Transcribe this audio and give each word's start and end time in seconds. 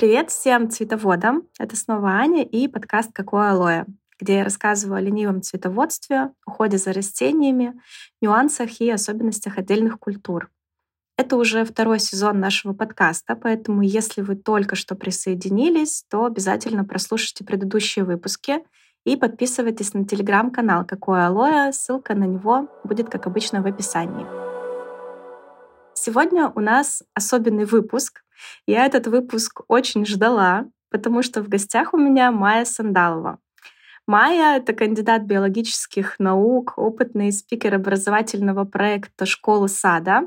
Привет 0.00 0.30
всем 0.30 0.70
цветоводам! 0.70 1.42
Это 1.58 1.76
снова 1.76 2.12
Аня 2.12 2.42
и 2.42 2.68
подкаст 2.68 3.10
«Какое 3.12 3.50
алоэ», 3.50 3.84
где 4.18 4.36
я 4.36 4.44
рассказываю 4.44 4.96
о 4.96 5.00
ленивом 5.02 5.42
цветоводстве, 5.42 6.30
уходе 6.46 6.78
за 6.78 6.94
растениями, 6.94 7.78
нюансах 8.22 8.80
и 8.80 8.90
особенностях 8.90 9.58
отдельных 9.58 9.98
культур. 9.98 10.50
Это 11.18 11.36
уже 11.36 11.66
второй 11.66 12.00
сезон 12.00 12.40
нашего 12.40 12.72
подкаста, 12.72 13.36
поэтому 13.36 13.82
если 13.82 14.22
вы 14.22 14.36
только 14.36 14.74
что 14.74 14.94
присоединились, 14.94 16.06
то 16.08 16.24
обязательно 16.24 16.86
прослушайте 16.86 17.44
предыдущие 17.44 18.06
выпуски 18.06 18.60
и 19.04 19.16
подписывайтесь 19.16 19.92
на 19.92 20.06
телеграм-канал 20.06 20.86
«Какое 20.86 21.26
алоэ». 21.26 21.74
Ссылка 21.74 22.14
на 22.14 22.24
него 22.24 22.68
будет, 22.84 23.10
как 23.10 23.26
обычно, 23.26 23.60
в 23.60 23.66
описании. 23.66 24.49
Сегодня 26.02 26.50
у 26.54 26.60
нас 26.60 27.02
особенный 27.12 27.66
выпуск. 27.66 28.22
Я 28.66 28.86
этот 28.86 29.06
выпуск 29.06 29.60
очень 29.68 30.06
ждала, 30.06 30.64
потому 30.90 31.22
что 31.22 31.42
в 31.42 31.50
гостях 31.50 31.92
у 31.92 31.98
меня 31.98 32.32
Майя 32.32 32.64
Сандалова. 32.64 33.38
Майя— 34.06 34.56
это 34.56 34.72
кандидат 34.72 35.24
биологических 35.24 36.18
наук, 36.18 36.72
опытный 36.78 37.30
спикер 37.32 37.74
образовательного 37.74 38.64
проекта 38.64 39.26
«Школа 39.26 39.66
сада», 39.66 40.22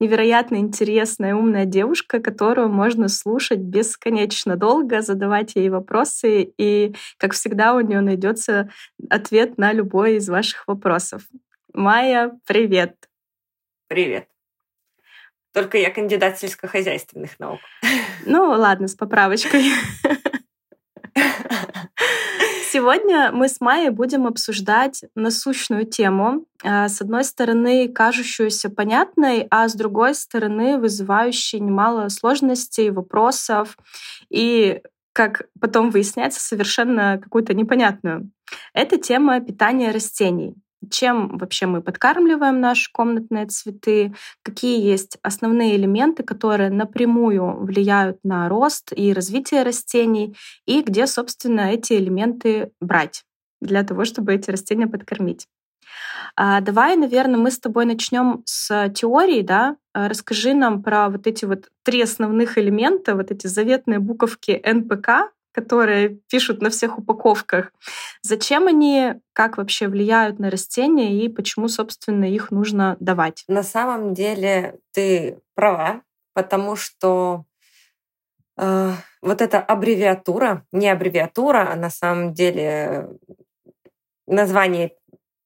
невероятно 0.00 0.56
интересная, 0.56 1.34
умная 1.34 1.66
девушка, 1.66 2.20
которую 2.20 2.70
можно 2.70 3.08
слушать 3.08 3.60
бесконечно 3.60 4.56
долго, 4.56 5.02
задавать 5.02 5.54
ей 5.54 5.68
вопросы, 5.68 6.50
и, 6.56 6.94
как 7.18 7.34
всегда, 7.34 7.74
у 7.74 7.80
нее 7.80 8.00
найдется 8.00 8.70
ответ 9.10 9.58
на 9.58 9.74
любой 9.74 10.14
из 10.14 10.30
ваших 10.30 10.66
вопросов. 10.66 11.24
Майя, 11.74 12.32
привет! 12.46 12.96
Привет! 13.86 14.29
Только 15.52 15.78
я 15.78 15.90
кандидат 15.90 16.38
сельскохозяйственных 16.38 17.38
наук. 17.38 17.60
Ну, 18.26 18.50
ладно, 18.50 18.86
с 18.86 18.94
поправочкой. 18.94 19.64
Сегодня 22.70 23.32
мы 23.32 23.48
с 23.48 23.60
Майей 23.60 23.88
будем 23.88 24.26
обсуждать 24.26 25.04
насущную 25.14 25.86
тему. 25.86 26.44
Э, 26.62 26.88
с 26.88 27.00
одной 27.00 27.24
стороны, 27.24 27.88
кажущуюся 27.88 28.70
понятной, 28.70 29.48
а 29.50 29.68
с 29.68 29.74
другой 29.74 30.14
стороны, 30.14 30.78
вызывающей 30.78 31.58
немало 31.58 32.08
сложностей, 32.10 32.90
вопросов 32.90 33.76
и, 34.28 34.82
как 35.12 35.48
потом 35.60 35.90
выясняется, 35.90 36.40
совершенно 36.40 37.18
какую-то 37.18 37.54
непонятную. 37.54 38.30
Это 38.72 38.98
тема 38.98 39.40
питания 39.40 39.90
растений 39.90 40.54
чем 40.88 41.36
вообще 41.38 41.66
мы 41.66 41.82
подкармливаем 41.82 42.60
наши 42.60 42.90
комнатные 42.92 43.46
цветы, 43.46 44.14
какие 44.42 44.80
есть 44.80 45.18
основные 45.22 45.76
элементы, 45.76 46.22
которые 46.22 46.70
напрямую 46.70 47.56
влияют 47.64 48.18
на 48.24 48.48
рост 48.48 48.92
и 48.94 49.12
развитие 49.12 49.62
растений, 49.62 50.36
и 50.66 50.82
где, 50.82 51.06
собственно, 51.06 51.72
эти 51.72 51.94
элементы 51.94 52.70
брать 52.80 53.24
для 53.60 53.82
того, 53.82 54.04
чтобы 54.04 54.34
эти 54.34 54.50
растения 54.50 54.86
подкормить. 54.86 55.46
А 56.36 56.60
давай, 56.60 56.96
наверное, 56.96 57.38
мы 57.38 57.50
с 57.50 57.58
тобой 57.58 57.84
начнем 57.84 58.42
с 58.44 58.88
теории, 58.90 59.42
да? 59.42 59.76
А 59.92 60.08
расскажи 60.08 60.54
нам 60.54 60.82
про 60.82 61.08
вот 61.08 61.26
эти 61.26 61.44
вот 61.44 61.68
три 61.82 62.02
основных 62.02 62.58
элемента, 62.58 63.14
вот 63.14 63.30
эти 63.30 63.46
заветные 63.46 63.98
буковки 63.98 64.60
НПК, 64.64 65.32
которые 65.52 66.20
пишут 66.28 66.62
на 66.62 66.70
всех 66.70 66.98
упаковках. 66.98 67.72
Зачем 68.22 68.66
они, 68.66 69.14
как 69.32 69.56
вообще 69.56 69.88
влияют 69.88 70.38
на 70.38 70.50
растения 70.50 71.24
и 71.24 71.28
почему, 71.28 71.68
собственно, 71.68 72.24
их 72.24 72.50
нужно 72.50 72.96
давать? 73.00 73.44
На 73.48 73.62
самом 73.62 74.14
деле 74.14 74.78
ты 74.92 75.40
права, 75.54 76.02
потому 76.34 76.76
что 76.76 77.44
э, 78.56 78.92
вот 79.22 79.42
эта 79.42 79.60
аббревиатура, 79.60 80.64
не 80.72 80.88
аббревиатура, 80.88 81.72
а 81.72 81.76
на 81.76 81.90
самом 81.90 82.32
деле 82.32 83.08
название 84.26 84.92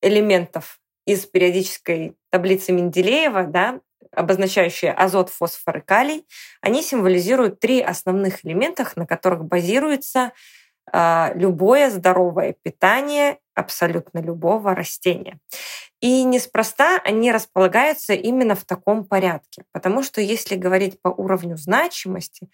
элементов 0.02 0.80
из 1.06 1.26
периодической 1.26 2.16
таблицы 2.30 2.72
Менделеева, 2.72 3.44
да, 3.44 3.80
обозначающие 4.14 4.92
азот, 4.92 5.30
фосфор 5.30 5.78
и 5.78 5.80
калий, 5.80 6.26
они 6.60 6.82
символизируют 6.82 7.60
три 7.60 7.80
основных 7.80 8.44
элемента, 8.44 8.86
на 8.96 9.06
которых 9.06 9.44
базируется 9.44 10.32
э, 10.92 11.32
любое 11.34 11.90
здоровое 11.90 12.54
питание 12.62 13.38
абсолютно 13.54 14.18
любого 14.18 14.74
растения. 14.74 15.38
И 16.00 16.24
неспроста 16.24 17.00
они 17.04 17.32
располагаются 17.32 18.12
именно 18.14 18.54
в 18.54 18.64
таком 18.64 19.06
порядке, 19.06 19.64
потому 19.72 20.02
что 20.02 20.20
если 20.20 20.56
говорить 20.56 21.00
по 21.00 21.08
уровню 21.08 21.56
значимости, 21.56 22.50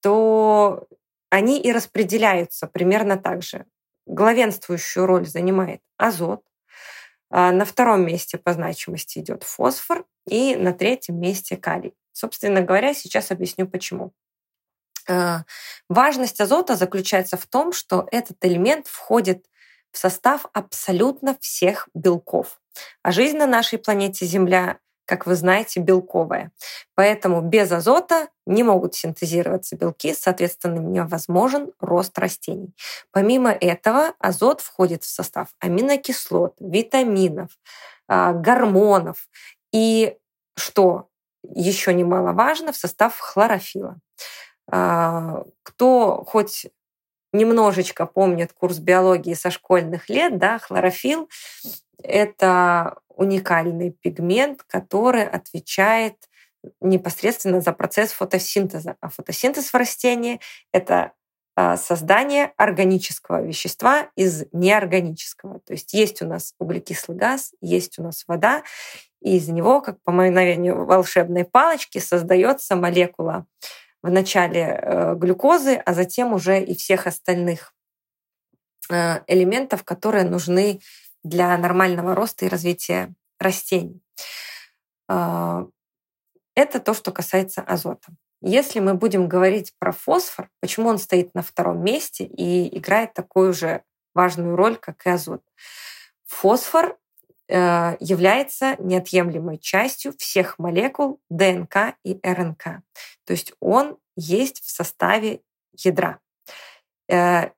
то 0.00 0.86
они 1.30 1.60
и 1.60 1.72
распределяются 1.72 2.66
примерно 2.66 3.16
так 3.18 3.42
же. 3.42 3.66
Главенствующую 4.06 5.06
роль 5.06 5.26
занимает 5.26 5.80
азот, 5.98 6.40
а, 6.40 6.53
на 7.34 7.64
втором 7.64 8.06
месте 8.06 8.38
по 8.38 8.52
значимости 8.52 9.18
идет 9.18 9.42
фосфор 9.42 10.06
и 10.28 10.54
на 10.54 10.72
третьем 10.72 11.20
месте 11.20 11.56
калий. 11.56 11.94
Собственно 12.12 12.60
говоря, 12.60 12.94
сейчас 12.94 13.32
объясню 13.32 13.66
почему. 13.66 14.12
А, 15.08 15.44
важность 15.88 16.40
азота 16.40 16.76
заключается 16.76 17.36
в 17.36 17.46
том, 17.46 17.72
что 17.72 18.06
этот 18.12 18.36
элемент 18.44 18.86
входит 18.86 19.46
в 19.90 19.98
состав 19.98 20.46
абсолютно 20.52 21.36
всех 21.40 21.88
белков. 21.92 22.60
А 23.02 23.10
жизнь 23.10 23.36
на 23.36 23.46
нашей 23.46 23.78
планете 23.78 24.26
Земля 24.26 24.78
как 25.04 25.26
вы 25.26 25.34
знаете, 25.34 25.80
белковая. 25.80 26.50
Поэтому 26.94 27.40
без 27.42 27.70
азота 27.70 28.28
не 28.46 28.62
могут 28.62 28.94
синтезироваться 28.94 29.76
белки, 29.76 30.14
соответственно, 30.14 30.80
невозможен 30.80 31.72
рост 31.80 32.18
растений. 32.18 32.74
Помимо 33.10 33.50
этого, 33.50 34.14
азот 34.18 34.60
входит 34.60 35.04
в 35.04 35.08
состав 35.08 35.48
аминокислот, 35.60 36.54
витаминов, 36.60 37.50
а, 38.08 38.32
гормонов 38.32 39.28
и, 39.72 40.16
что 40.56 41.08
еще 41.42 41.92
немаловажно, 41.92 42.72
в 42.72 42.76
состав 42.76 43.18
хлорофила. 43.18 43.98
А, 44.70 45.44
кто 45.62 46.24
хоть 46.26 46.66
немножечко 47.32 48.06
помнит 48.06 48.52
курс 48.52 48.78
биологии 48.78 49.34
со 49.34 49.50
школьных 49.50 50.08
лет, 50.08 50.38
да, 50.38 50.58
хлорофилл— 50.58 51.28
это 52.02 52.98
уникальный 53.08 53.90
пигмент, 53.90 54.62
который 54.64 55.26
отвечает 55.26 56.16
непосредственно 56.80 57.60
за 57.60 57.72
процесс 57.72 58.12
фотосинтеза. 58.12 58.96
А 59.00 59.08
фотосинтез 59.08 59.72
в 59.72 59.74
растении— 59.74 60.40
это 60.72 61.12
а, 61.56 61.76
создание 61.76 62.52
органического 62.56 63.40
вещества 63.42 64.08
из 64.16 64.44
неорганического. 64.52 65.60
То 65.60 65.74
есть 65.74 65.92
есть 65.92 66.20
у 66.20 66.26
нас 66.26 66.54
углекислый 66.58 67.16
газ, 67.16 67.52
есть 67.60 67.98
у 67.98 68.02
нас 68.02 68.24
вода, 68.26 68.62
и 69.20 69.36
из 69.36 69.48
него, 69.48 69.80
как 69.80 70.02
по 70.02 70.10
мановению 70.10 70.84
волшебной 70.84 71.44
палочки, 71.44 71.98
создается 71.98 72.74
молекула 72.74 73.46
в 74.02 74.10
начале 74.10 74.80
э, 74.82 75.14
глюкозы, 75.14 75.76
а 75.76 75.94
затем 75.94 76.34
уже 76.34 76.60
и 76.60 76.74
всех 76.74 77.06
остальных 77.06 77.72
э, 78.90 79.20
элементов, 79.28 79.84
которые 79.84 80.24
нужны 80.24 80.80
для 81.24 81.56
нормального 81.58 82.14
роста 82.14 82.44
и 82.44 82.48
развития 82.48 83.14
растений. 83.40 84.00
А, 85.08 85.66
это 86.54 86.78
то, 86.78 86.94
что 86.94 87.10
касается 87.10 87.62
азота. 87.62 88.12
Если 88.40 88.78
мы 88.78 88.94
будем 88.94 89.26
говорить 89.26 89.72
про 89.78 89.90
фосфор, 89.90 90.50
почему 90.60 90.88
он 90.90 90.98
стоит 90.98 91.34
на 91.34 91.42
втором 91.42 91.82
месте 91.82 92.24
и 92.24 92.76
играет 92.76 93.14
такую 93.14 93.54
же 93.54 93.82
важную 94.14 94.54
роль, 94.54 94.76
как 94.76 95.06
и 95.06 95.10
азот? 95.10 95.42
Фосфор 96.26 96.98
э, 97.48 97.96
является 98.00 98.76
неотъемлемой 98.78 99.58
частью 99.58 100.12
всех 100.18 100.58
молекул 100.58 101.20
ДНК 101.30 101.96
и 102.04 102.20
РНК. 102.22 102.82
То 103.24 103.32
есть 103.32 103.54
он 103.60 103.96
есть 104.14 104.62
в 104.62 104.70
составе 104.70 105.40
ядра. 105.72 106.20
Э, 107.08 107.50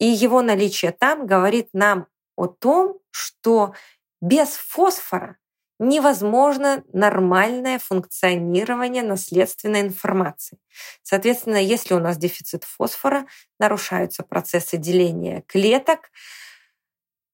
и 0.00 0.06
его 0.06 0.42
наличие 0.42 0.92
там 0.92 1.26
говорит 1.26 1.68
нам 1.72 2.08
о 2.38 2.46
том, 2.46 3.00
что 3.10 3.74
без 4.20 4.50
фосфора 4.50 5.36
невозможно 5.80 6.84
нормальное 6.92 7.78
функционирование 7.78 9.02
наследственной 9.02 9.80
информации. 9.80 10.58
Соответственно, 11.02 11.56
если 11.56 11.94
у 11.94 12.00
нас 12.00 12.16
дефицит 12.16 12.64
фосфора, 12.64 13.26
нарушаются 13.58 14.22
процессы 14.22 14.76
деления 14.76 15.42
клеток, 15.46 16.10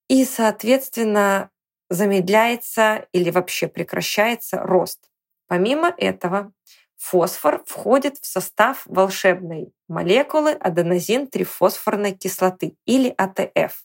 и, 0.09 0.25
соответственно, 0.25 1.50
замедляется 1.89 3.07
или 3.12 3.31
вообще 3.31 3.69
прекращается 3.69 4.59
рост. 4.59 5.11
Помимо 5.47 5.95
этого, 5.97 6.53
фосфор 6.97 7.62
входит 7.67 8.19
в 8.19 8.27
состав 8.27 8.83
волшебной 8.87 9.73
молекулы 9.89 10.53
аденозин-трифосфорной 10.53 12.12
кислоты 12.12 12.77
или 12.85 13.15
АТФ. 13.17 13.85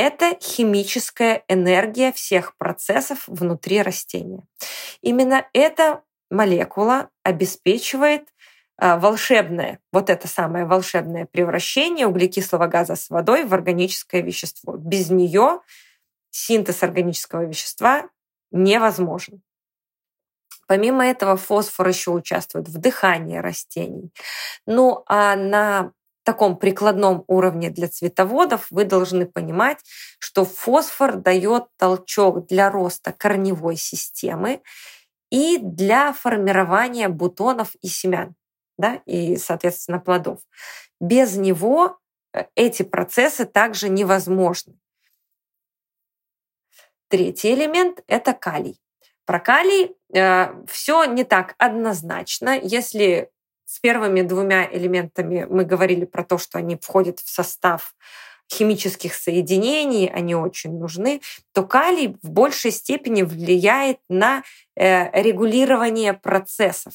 Это 0.00 0.38
химическая 0.40 1.42
энергия 1.48 2.12
всех 2.12 2.56
процессов 2.56 3.24
внутри 3.26 3.82
растения. 3.82 4.44
Именно 5.00 5.48
эта 5.52 6.04
молекула 6.30 7.10
обеспечивает 7.24 8.28
волшебное, 8.80 9.80
вот 9.90 10.08
это 10.08 10.28
самое 10.28 10.66
волшебное 10.66 11.26
превращение 11.26 12.06
углекислого 12.06 12.68
газа 12.68 12.94
с 12.94 13.10
водой 13.10 13.44
в 13.44 13.52
органическое 13.52 14.22
вещество. 14.22 14.76
Без 14.76 15.10
нее 15.10 15.62
синтез 16.30 16.84
органического 16.84 17.44
вещества 17.44 18.08
невозможен. 18.52 19.42
Помимо 20.68 21.04
этого 21.04 21.36
фосфор 21.36 21.88
еще 21.88 22.12
участвует 22.12 22.68
в 22.68 22.78
дыхании 22.78 23.38
растений. 23.38 24.12
Ну 24.64 25.02
а 25.06 25.34
на 25.34 25.90
таком 26.28 26.58
прикладном 26.58 27.24
уровне 27.26 27.70
для 27.70 27.88
цветоводов 27.88 28.66
вы 28.70 28.84
должны 28.84 29.24
понимать, 29.24 29.78
что 30.18 30.44
фосфор 30.44 31.16
дает 31.16 31.68
толчок 31.78 32.46
для 32.48 32.68
роста 32.70 33.14
корневой 33.14 33.76
системы 33.76 34.60
и 35.30 35.56
для 35.56 36.12
формирования 36.12 37.08
бутонов 37.08 37.74
и 37.80 37.88
семян, 37.88 38.34
да, 38.76 39.00
и, 39.06 39.38
соответственно, 39.38 40.00
плодов. 40.00 40.40
Без 41.00 41.36
него 41.36 41.98
э, 42.34 42.44
эти 42.54 42.82
процессы 42.82 43.46
также 43.46 43.88
невозможны. 43.88 44.78
Третий 47.08 47.54
элемент– 47.54 48.04
это 48.06 48.34
калий. 48.34 48.78
Про 49.24 49.40
калий 49.40 49.96
э, 50.12 50.64
все 50.66 51.04
не 51.06 51.24
так 51.24 51.54
однозначно. 51.56 52.58
Если 52.58 53.30
с 53.68 53.80
первыми 53.80 54.22
двумя 54.22 54.66
элементами 54.72 55.46
мы 55.48 55.62
говорили 55.62 56.06
про 56.06 56.24
то, 56.24 56.38
что 56.38 56.56
они 56.56 56.76
входят 56.76 57.20
в 57.20 57.28
состав 57.28 57.94
химических 58.50 59.12
соединений, 59.14 60.08
они 60.08 60.34
очень 60.34 60.78
нужны, 60.78 61.20
то 61.52 61.64
калий 61.64 62.16
в 62.22 62.30
большей 62.30 62.70
степени 62.70 63.22
влияет 63.22 63.98
на 64.08 64.42
э, 64.74 65.20
регулирование 65.20 66.14
процессов. 66.14 66.94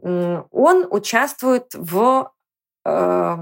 Он 0.00 0.86
участвует 0.88 1.74
в 1.74 2.32
э, 2.84 3.36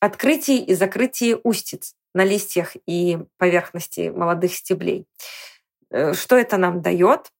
открытии 0.00 0.58
и 0.58 0.74
закрытии 0.74 1.36
устиц 1.44 1.94
на 2.12 2.24
листьях 2.24 2.74
и 2.86 3.20
поверхности 3.36 4.10
молодых 4.10 4.52
стеблей. 4.52 5.06
Э, 5.90 6.12
что 6.12 6.36
это 6.36 6.56
нам 6.56 6.82
дает? 6.82 7.30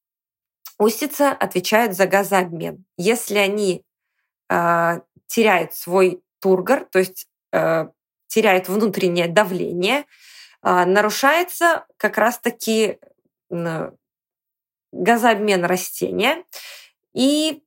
Устица 0.78 1.30
отвечают 1.30 1.94
за 1.94 2.06
газообмен. 2.06 2.84
Если 2.96 3.36
они 3.36 3.84
э, 4.50 5.00
теряют 5.26 5.74
свой 5.74 6.22
тургор, 6.40 6.86
то 6.90 6.98
есть 6.98 7.28
э, 7.52 7.86
теряют 8.26 8.68
внутреннее 8.68 9.28
давление, 9.28 10.04
э, 10.62 10.84
нарушается 10.84 11.86
как 11.96 12.18
раз-таки 12.18 12.98
э, 13.50 13.90
газообмен 14.92 15.64
растения, 15.64 16.44
и 17.12 17.62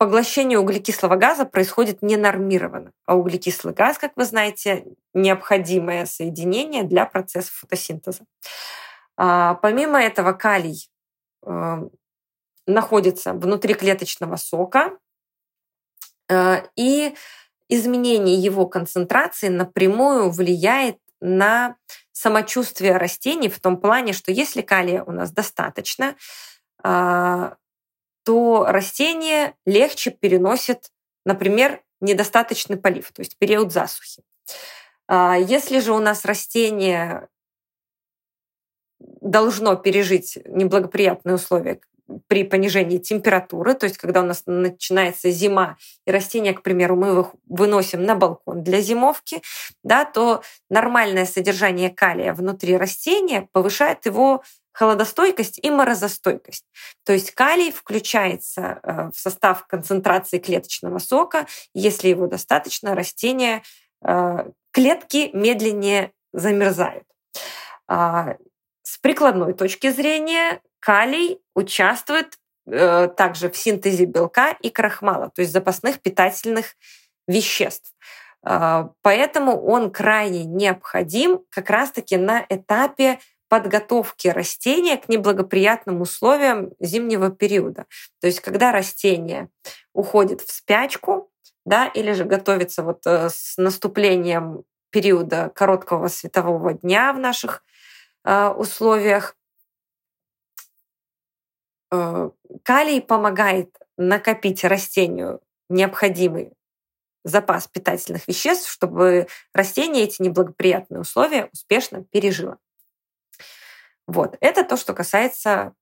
поглощение 0.00 0.58
углекислого 0.58 1.16
газа 1.16 1.44
происходит 1.44 2.02
ненормированно. 2.02 2.92
А 3.04 3.16
углекислый 3.16 3.74
газ, 3.74 3.98
как 3.98 4.12
вы 4.16 4.24
знаете, 4.24 4.86
необходимое 5.12 6.06
соединение 6.06 6.84
для 6.84 7.04
процесса 7.04 7.52
фотосинтеза. 7.52 8.24
А, 9.16 9.54
помимо 9.56 10.00
этого, 10.00 10.32
калий 10.32 10.90
э, 11.44 11.88
находится 12.70 13.32
внутри 13.32 13.74
клеточного 13.74 14.36
сока, 14.36 14.98
э, 16.28 16.62
и 16.76 17.14
изменение 17.68 18.36
его 18.36 18.66
концентрации 18.66 19.48
напрямую 19.48 20.30
влияет 20.30 20.98
на 21.20 21.76
самочувствие 22.12 22.96
растений 22.96 23.48
в 23.48 23.60
том 23.60 23.80
плане, 23.80 24.12
что 24.12 24.32
если 24.32 24.60
калия 24.60 25.04
у 25.04 25.12
нас 25.12 25.30
достаточно, 25.30 26.16
а, 26.82 27.56
то 28.24 28.66
растение 28.68 29.54
легче 29.64 30.10
переносит, 30.10 30.90
например, 31.24 31.82
недостаточный 32.00 32.76
полив, 32.76 33.12
то 33.12 33.20
есть 33.20 33.38
период 33.38 33.72
засухи. 33.72 34.22
А, 35.06 35.36
если 35.38 35.80
же 35.80 35.92
у 35.92 35.98
нас 35.98 36.24
растение 36.24 37.28
должно 38.98 39.76
пережить 39.76 40.38
неблагоприятные 40.44 41.36
условия 41.36 41.80
при 42.26 42.44
понижении 42.44 42.98
температуры, 42.98 43.74
то 43.74 43.84
есть 43.84 43.98
когда 43.98 44.20
у 44.22 44.24
нас 44.24 44.42
начинается 44.46 45.30
зима, 45.30 45.76
и 46.06 46.10
растения, 46.10 46.52
к 46.52 46.62
примеру, 46.62 46.96
мы 46.96 47.20
их 47.20 47.26
выносим 47.46 48.04
на 48.04 48.14
балкон 48.14 48.62
для 48.62 48.80
зимовки, 48.80 49.42
да, 49.82 50.04
то 50.04 50.42
нормальное 50.68 51.26
содержание 51.26 51.90
калия 51.90 52.32
внутри 52.34 52.76
растения 52.76 53.48
повышает 53.52 54.06
его 54.06 54.42
холодостойкость 54.72 55.58
и 55.62 55.70
морозостойкость. 55.70 56.64
То 57.04 57.12
есть 57.12 57.32
калий 57.32 57.72
включается 57.72 58.80
э, 58.82 59.10
в 59.14 59.18
состав 59.18 59.66
концентрации 59.66 60.38
клеточного 60.38 60.98
сока. 60.98 61.46
Если 61.74 62.08
его 62.08 62.26
достаточно, 62.26 62.94
растения, 62.94 63.62
э, 64.02 64.44
клетки 64.70 65.30
медленнее 65.32 66.12
замерзают. 66.32 67.04
С 68.90 68.98
прикладной 68.98 69.52
точки 69.52 69.88
зрения 69.92 70.60
калий 70.80 71.38
участвует 71.54 72.40
э, 72.66 73.06
также 73.16 73.48
в 73.48 73.56
синтезе 73.56 74.04
белка 74.04 74.50
и 74.50 74.68
крахмала, 74.68 75.30
то 75.30 75.42
есть 75.42 75.52
запасных 75.52 76.00
питательных 76.00 76.74
веществ. 77.28 77.94
А, 78.42 78.90
поэтому 79.02 79.64
он 79.64 79.92
крайне 79.92 80.44
необходим 80.44 81.44
как 81.50 81.70
раз-таки 81.70 82.16
на 82.16 82.44
этапе 82.48 83.20
подготовки 83.48 84.26
растения 84.26 84.96
к 84.96 85.08
неблагоприятным 85.08 86.00
условиям 86.00 86.72
зимнего 86.80 87.30
периода. 87.30 87.86
То 88.20 88.26
есть 88.26 88.40
когда 88.40 88.72
растение 88.72 89.50
уходит 89.92 90.40
в 90.40 90.50
спячку, 90.50 91.30
да, 91.64 91.86
или 91.86 92.10
же 92.10 92.24
готовится 92.24 92.82
вот 92.82 93.06
э, 93.06 93.28
с 93.30 93.56
наступлением 93.56 94.64
периода 94.90 95.52
короткого 95.54 96.08
светового 96.08 96.74
дня 96.74 97.12
в 97.12 97.20
наших 97.20 97.62
э, 97.62 97.69
условиях, 98.24 99.36
э, 101.92 102.30
калий 102.62 103.00
помогает 103.00 103.76
накопить 103.96 104.64
растению 104.64 105.40
необходимый 105.68 106.52
запас 107.24 107.68
питательных 107.68 108.26
веществ, 108.28 108.70
чтобы 108.70 109.26
растение 109.52 110.04
эти 110.04 110.22
неблагоприятные 110.22 111.00
условия 111.00 111.48
успешно 111.52 112.04
пережило. 112.04 112.58
Вот. 114.06 114.36
Это 114.40 114.64
то, 114.64 114.76
что 114.76 114.94
касается 114.94 115.74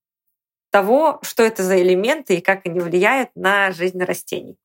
того, 0.71 1.19
что 1.23 1.43
это 1.43 1.63
за 1.63 1.81
элементы 1.81 2.37
и 2.37 2.41
как 2.41 2.67
они 2.67 2.81
влияют 2.81 3.31
на 3.35 3.71
жизнь 3.73 4.03
растений. 4.03 4.59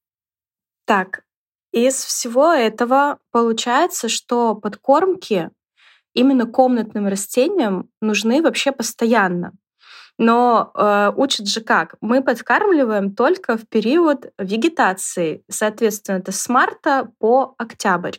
Так, 0.86 1.24
из 1.71 2.03
всего 2.03 2.51
этого 2.51 3.19
получается, 3.31 4.09
что 4.09 4.53
подкормки 4.53 5.50
именно 6.13 6.46
комнатным 6.46 7.08
растениям 7.08 7.89
нужны 8.01 8.41
вообще 8.41 8.72
постоянно. 8.72 9.53
Но 10.17 10.72
э, 10.75 11.12
учат 11.15 11.48
же 11.48 11.62
как? 11.62 11.96
Мы 12.01 12.24
подкармливаем 12.24 13.15
только 13.15 13.58
в 13.58 13.67
период 13.67 14.32
вегетации. 14.38 15.43
Соответственно, 15.50 16.17
это 16.17 16.32
с 16.32 16.48
марта 16.50 17.12
по 17.20 17.55
октябрь. 17.58 18.17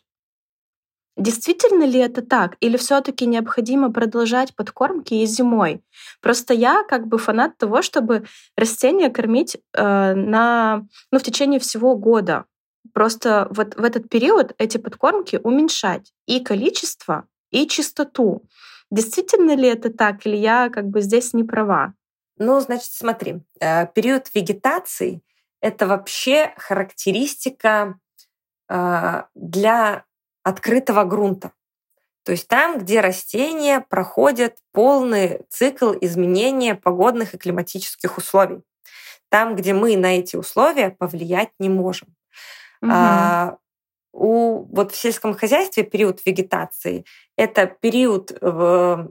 Действительно 1.17 1.85
ли 1.85 2.01
это 2.01 2.23
так? 2.23 2.57
Или 2.59 2.77
все-таки 2.77 3.27
необходимо 3.27 3.93
продолжать 3.93 4.57
подкормки 4.57 5.15
и 5.15 5.27
зимой? 5.27 5.85
Просто 6.21 6.55
я 6.55 6.83
как 6.89 7.07
бы 7.07 7.19
фанат 7.19 7.57
того, 7.57 7.83
чтобы 7.83 8.25
растения 8.57 9.11
кормить 9.11 9.57
э, 9.75 10.15
на, 10.15 10.85
ну, 11.13 11.19
в 11.21 11.23
течение 11.23 11.61
всего 11.61 11.97
года. 11.97 12.47
Просто 12.93 13.47
вот 13.51 13.77
в 13.77 13.85
этот 13.85 14.09
период 14.09 14.55
эти 14.59 14.77
подкормки 14.77 15.41
уменьшать 15.43 16.13
и 16.27 16.41
количество, 16.41 17.29
и 17.55 17.69
чистоту. 17.69 18.43
Действительно 18.91 19.55
ли 19.55 19.69
это 19.69 19.91
так, 19.91 20.27
или 20.27 20.37
я 20.37 20.69
как 20.69 20.89
бы 20.89 21.01
здесь 21.01 21.33
не 21.33 21.45
права? 21.45 21.95
Ну, 22.37 22.61
значит, 22.61 22.93
смотри, 22.93 23.43
э, 23.61 23.87
период 23.95 24.29
вегетации— 24.35 25.23
это 25.61 25.87
вообще 25.87 26.53
характеристика 26.57 27.99
э, 28.69 29.23
для 29.35 30.05
открытого 30.43 31.05
грунта. 31.05 31.53
То 32.25 32.33
есть 32.33 32.49
там, 32.49 32.79
где 32.79 33.01
растения 33.01 33.81
проходят 33.81 34.57
полный 34.73 35.43
цикл 35.49 35.93
изменения 36.01 36.75
погодных 36.75 37.35
и 37.35 37.39
климатических 37.39 38.19
условий. 38.19 38.63
Там, 39.29 39.55
где 39.55 39.75
мы 39.75 39.97
на 39.97 40.19
эти 40.19 40.37
условия 40.37 40.91
повлиять 40.91 41.51
не 41.59 41.69
можем. 41.69 42.09
Угу. 42.83 42.91
А, 42.93 43.59
у, 44.13 44.65
вот 44.75 44.93
в 44.93 44.97
сельском 44.97 45.35
хозяйстве 45.35 45.85
период 45.85 46.21
вегетации– 46.27 47.05
это 47.37 47.67
период 47.67 48.37
в, 48.41 49.11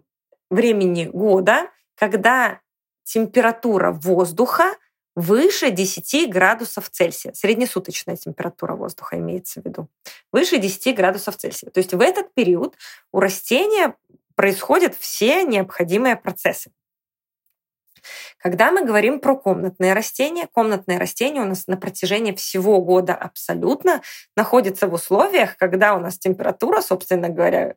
времени 0.49 1.05
года, 1.05 1.69
когда 1.95 2.61
температура 3.03 3.91
воздуха 3.91 4.75
выше 5.15 5.69
10 5.69 6.29
градусов 6.29 6.89
Цельсия. 6.89 7.33
Среднесуточная 7.33 8.15
температура 8.15 8.75
воздуха 8.75 9.17
имеется 9.17 9.61
в 9.61 9.65
виду. 9.65 9.87
Выше 10.31 10.57
10 10.57 10.95
градусов 10.95 11.37
Цельсия. 11.37 11.69
То 11.69 11.79
есть 11.79 11.93
в 11.93 12.01
этот 12.01 12.33
период 12.33 12.75
у 13.11 13.19
растения 13.19 13.95
происходят 14.35 14.95
все 14.95 15.43
необходимые 15.43 16.15
процессы. 16.15 16.71
Когда 18.37 18.71
мы 18.71 18.83
говорим 18.83 19.19
про 19.19 19.37
комнатные 19.37 19.93
растения, 19.93 20.47
комнатные 20.51 20.97
растения 20.97 21.41
у 21.41 21.45
нас 21.45 21.67
на 21.67 21.77
протяжении 21.77 22.33
всего 22.33 22.81
года 22.81 23.15
абсолютно 23.15 24.01
находятся 24.35 24.87
в 24.87 24.93
условиях, 24.93 25.55
когда 25.57 25.95
у 25.95 25.99
нас 25.99 26.19
температура, 26.19 26.81
собственно 26.81 27.29
говоря, 27.29 27.75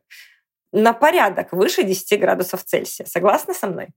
на 0.71 0.93
порядок 0.93 1.53
выше 1.53 1.83
10 1.83 2.19
градусов 2.19 2.63
Цельсия. 2.63 3.05
Согласны 3.05 3.53
со 3.53 3.67
мной? 3.67 3.89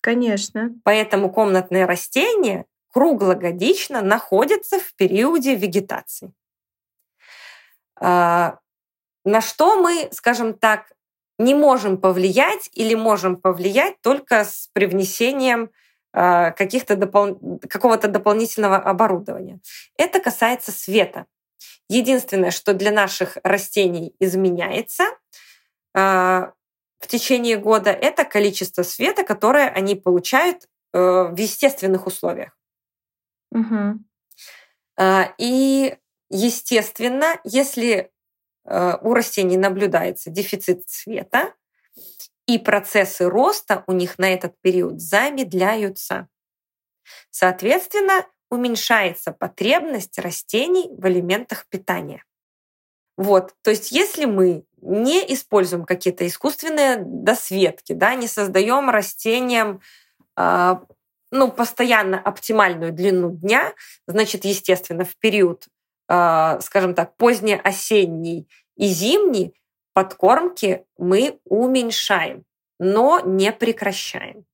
Конечно. 0.00 0.70
Поэтому 0.84 1.32
комнатные 1.32 1.86
растения 1.86 2.66
круглогодично 2.92 4.02
находятся 4.02 4.78
в 4.78 4.94
периоде 4.94 5.54
вегетации. 5.54 6.32
А, 7.98 8.58
на 9.24 9.40
что 9.40 9.80
мы, 9.80 10.08
скажем 10.12 10.54
так, 10.54 10.92
не 11.38 11.54
можем 11.54 11.96
повлиять 11.98 12.70
или 12.72 12.94
можем 12.94 13.36
повлиять 13.36 14.00
только 14.02 14.44
с 14.44 14.68
привнесением 14.72 15.70
а, 16.12 16.52
каких-то 16.52 16.96
допол... 16.96 17.58
какого-то 17.68 18.08
дополнительного 18.08 18.76
оборудования. 18.76 19.60
Это 19.96 20.20
касается 20.20 20.70
света. 20.70 21.26
Единственное, 21.88 22.50
что 22.50 22.72
для 22.74 22.92
наших 22.92 23.38
растений 23.42 24.14
изменяется 24.20 25.04
в 25.94 27.06
течение 27.06 27.56
года, 27.56 27.90
это 27.90 28.24
количество 28.24 28.82
света, 28.82 29.24
которое 29.24 29.68
они 29.68 29.94
получают 29.94 30.68
э, 30.92 30.98
в 30.98 31.36
естественных 31.36 32.06
условиях. 32.06 32.56
Угу. 33.52 34.00
И, 35.38 35.96
естественно, 36.30 37.38
если 37.44 38.10
э, 38.64 38.98
у 39.00 39.14
растений 39.14 39.56
наблюдается 39.56 40.30
дефицит 40.30 40.88
света, 40.88 41.54
и 42.46 42.58
процессы 42.58 43.28
роста 43.28 43.84
у 43.86 43.92
них 43.92 44.18
на 44.18 44.32
этот 44.32 44.60
период 44.60 45.00
замедляются. 45.00 46.28
Соответственно, 47.30 48.26
уменьшается 48.50 49.32
потребность 49.32 50.18
растений 50.18 50.90
в 50.96 51.06
элементах 51.08 51.66
питания. 51.68 52.24
Вот, 53.16 53.54
то 53.62 53.70
есть 53.70 53.92
если 53.92 54.24
мы 54.24 54.64
не 54.84 55.20
используем 55.32 55.84
какие-то 55.84 56.26
искусственные 56.26 56.98
досветки, 57.04 57.92
да, 57.92 58.14
не 58.14 58.28
создаем 58.28 58.90
растениям 58.90 59.80
э, 60.36 60.74
ну, 61.30 61.50
постоянно 61.50 62.18
оптимальную 62.20 62.92
длину 62.92 63.30
дня, 63.30 63.72
значит, 64.06 64.44
естественно, 64.44 65.04
в 65.04 65.16
период, 65.16 65.66
э, 66.08 66.60
скажем 66.60 66.94
так, 66.94 67.16
позднеосенний 67.16 68.48
и 68.76 68.86
зимний 68.86 69.54
подкормки 69.94 70.84
мы 70.98 71.38
уменьшаем, 71.44 72.44
но 72.78 73.20
не 73.20 73.52
прекращаем. 73.52 74.44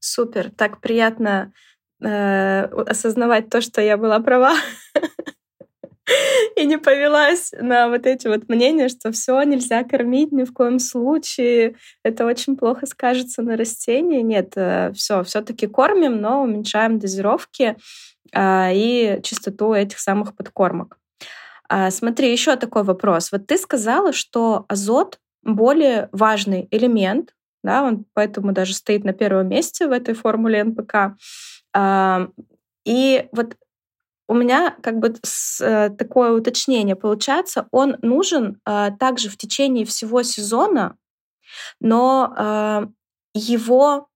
Супер, 0.00 0.50
так 0.50 0.80
приятно 0.80 1.52
э, 2.02 2.64
осознавать 2.64 3.48
то, 3.48 3.60
что 3.60 3.80
я 3.80 3.96
была 3.96 4.18
права. 4.20 4.54
и 6.56 6.66
не 6.66 6.78
повелась 6.78 7.52
на 7.58 7.88
вот 7.88 8.06
эти 8.06 8.26
вот 8.26 8.48
мнения, 8.48 8.88
что 8.88 9.12
все 9.12 9.40
нельзя 9.42 9.84
кормить 9.84 10.32
ни 10.32 10.44
в 10.44 10.52
коем 10.52 10.78
случае, 10.78 11.76
это 12.02 12.26
очень 12.26 12.56
плохо 12.56 12.86
скажется 12.86 13.42
на 13.42 13.56
растении. 13.56 14.20
Нет, 14.20 14.52
э, 14.56 14.92
все, 14.94 15.22
все-таки 15.22 15.66
кормим, 15.66 16.20
но 16.20 16.42
уменьшаем 16.42 16.98
дозировки 16.98 17.76
а, 18.34 18.70
и 18.72 19.20
чистоту 19.22 19.72
этих 19.74 19.98
самых 19.98 20.34
подкормок. 20.34 20.98
А, 21.68 21.90
смотри, 21.90 22.30
еще 22.32 22.56
такой 22.56 22.82
вопрос. 22.82 23.32
Вот 23.32 23.46
ты 23.46 23.56
сказала, 23.56 24.12
что 24.12 24.64
азот 24.68 25.18
более 25.42 26.08
важный 26.12 26.68
элемент, 26.70 27.34
да, 27.62 27.84
он 27.84 28.04
поэтому 28.12 28.52
даже 28.52 28.74
стоит 28.74 29.04
на 29.04 29.12
первом 29.12 29.48
месте 29.48 29.86
в 29.86 29.92
этой 29.92 30.14
формуле 30.14 30.64
НПК. 30.64 31.16
И 32.84 33.28
вот 33.32 33.54
у 34.32 34.34
меня 34.34 34.74
как 34.82 34.98
бы 34.98 35.14
с, 35.22 35.60
э, 35.60 35.90
такое 35.90 36.32
уточнение. 36.32 36.96
Получается, 36.96 37.68
он 37.70 37.98
нужен 38.00 38.60
э, 38.66 38.88
также 38.98 39.28
в 39.28 39.36
течение 39.36 39.84
всего 39.84 40.22
сезона, 40.22 40.96
но 41.80 42.34
э, 42.34 42.86
его 43.34 44.08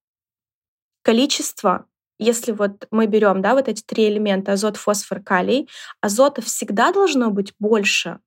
количество, 1.03 1.85
если 2.17 2.51
вот 2.51 2.87
мы 2.89 3.05
берем 3.05 3.43
да, 3.43 3.53
вот 3.53 3.67
эти 3.67 3.83
три 3.83 4.07
элемента 4.07 4.53
азот, 4.53 4.75
фосфор, 4.75 5.21
калий, 5.21 5.69
азота 6.01 6.41
всегда 6.41 6.91
должно 6.91 7.29
быть 7.29 7.53
больше, 7.59 8.19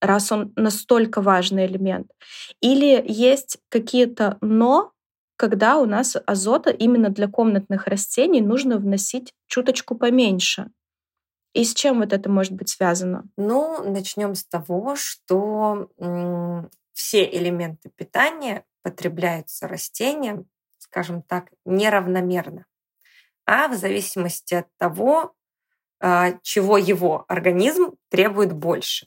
раз 0.00 0.30
он 0.30 0.52
настолько 0.54 1.20
важный 1.20 1.66
элемент. 1.66 2.12
Или 2.60 3.04
есть 3.04 3.58
какие-то 3.68 4.38
но, 4.40 4.92
когда 5.34 5.78
у 5.78 5.86
нас 5.86 6.16
азота 6.24 6.70
именно 6.70 7.08
для 7.08 7.26
комнатных 7.26 7.88
растений 7.88 8.40
нужно 8.40 8.78
вносить 8.78 9.32
чуточку 9.48 9.96
поменьше. 9.96 10.70
И 11.54 11.64
с 11.64 11.72
чем 11.72 12.00
вот 12.00 12.12
это 12.12 12.28
может 12.28 12.52
быть 12.52 12.68
связано? 12.68 13.24
Ну, 13.36 13.82
начнем 13.88 14.34
с 14.34 14.44
того, 14.44 14.96
что 14.96 15.88
все 16.92 17.24
элементы 17.24 17.90
питания 17.90 18.64
потребляются 18.82 19.66
растением, 19.68 20.46
скажем 20.78 21.22
так, 21.22 21.50
неравномерно, 21.64 22.66
а 23.46 23.68
в 23.68 23.74
зависимости 23.74 24.54
от 24.54 24.68
того, 24.76 25.34
а, 26.00 26.32
чего 26.42 26.76
его 26.76 27.24
организм 27.28 27.94
требует 28.10 28.52
больше. 28.52 29.06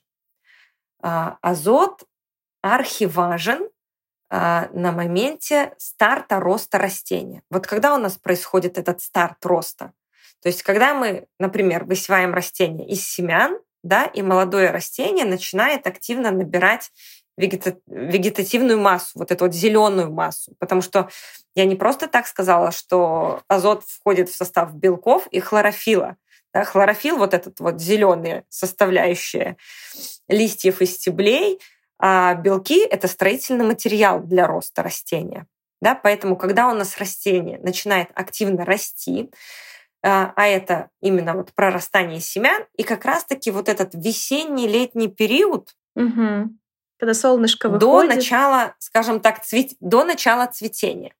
А, 1.02 1.38
азот 1.42 2.06
архиважен 2.62 3.70
а, 4.30 4.70
на 4.74 4.92
моменте 4.92 5.76
старта 5.78 6.40
роста 6.40 6.78
растения. 6.78 7.44
Вот 7.50 7.68
когда 7.68 7.94
у 7.94 7.98
нас 7.98 8.18
происходит 8.18 8.78
этот 8.78 9.02
старт 9.02 9.46
роста? 9.46 9.94
То 10.42 10.50
есть, 10.50 10.64
когда 10.64 10.94
мы, 10.94 11.28
например, 11.40 11.86
высеваем 11.86 12.34
растение 12.34 12.88
из 12.88 13.08
семян, 13.08 13.60
да, 13.84 14.06
и 14.06 14.22
молодое 14.22 14.72
растение 14.72 15.26
начинает 15.26 15.88
активно 15.88 16.32
набирать 16.32 16.92
вегета- 17.38 17.80
вегетативную 17.88 18.80
массу, 18.80 19.20
вот 19.20 19.32
эту 19.32 19.46
вот 19.46 19.54
зеленую 19.54 20.12
массу. 20.12 20.56
Потому 20.60 20.82
что 20.82 21.10
я 21.56 21.66
не 21.66 21.76
просто 21.76 22.08
так 22.08 22.28
сказала, 22.28 22.72
что 22.72 23.42
азот 23.48 23.84
входит 23.84 24.30
в 24.30 24.36
состав 24.36 24.74
белков 24.74 25.28
и 25.28 25.40
хлорофила. 25.40 26.18
Да, 26.54 26.64
хлорофилл, 26.64 27.18
вот 27.18 27.34
этот 27.34 27.60
вот 27.60 27.80
зеленые 27.80 28.46
составляющие 28.50 29.58
листьев 30.28 30.82
и 30.82 30.86
стеблей, 30.86 31.60
а 32.00 32.36
белки— 32.36 32.86
это 32.90 33.08
строительный 33.08 33.66
материал 33.66 34.22
для 34.22 34.48
роста 34.48 34.84
растения. 34.84 35.46
Да, 35.82 35.94
поэтому, 35.94 36.36
когда 36.36 36.70
у 36.70 36.74
нас 36.74 36.98
растение 36.98 37.60
начинает 37.60 38.10
активно 38.16 38.66
расти, 38.66 39.30
а, 40.08 40.32
а 40.38 40.48
это 40.48 40.90
именно 41.02 41.34
вот 41.34 41.52
прорастание 41.54 42.22
семян, 42.22 42.64
и 42.78 42.84
как 42.84 43.04
раз-таки 43.04 43.52
вот 43.52 43.68
этот 43.68 43.94
весенний 43.94 44.66
летний 44.66 45.10
период, 45.10 45.76
угу. 45.96 46.50
когда 46.98 47.14
солнышко 47.14 47.68
выходит. 47.68 47.82
До 47.82 48.16
начала, 48.16 48.76
скажем 48.80 49.20
так, 49.20 49.44
цвет... 49.44 49.72
до 49.82 50.06
начала 50.06 50.46
цветения. 50.48 51.14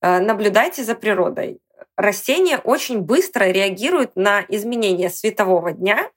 А, 0.00 0.18
наблюдайте 0.18 0.82
за 0.82 0.96
природой. 0.96 1.60
Растения 1.96 2.58
очень 2.58 3.02
быстро 3.02 3.44
реагируют 3.44 4.16
на 4.16 4.44
изменения 4.48 5.08
светового 5.08 5.70
дня 5.70 6.10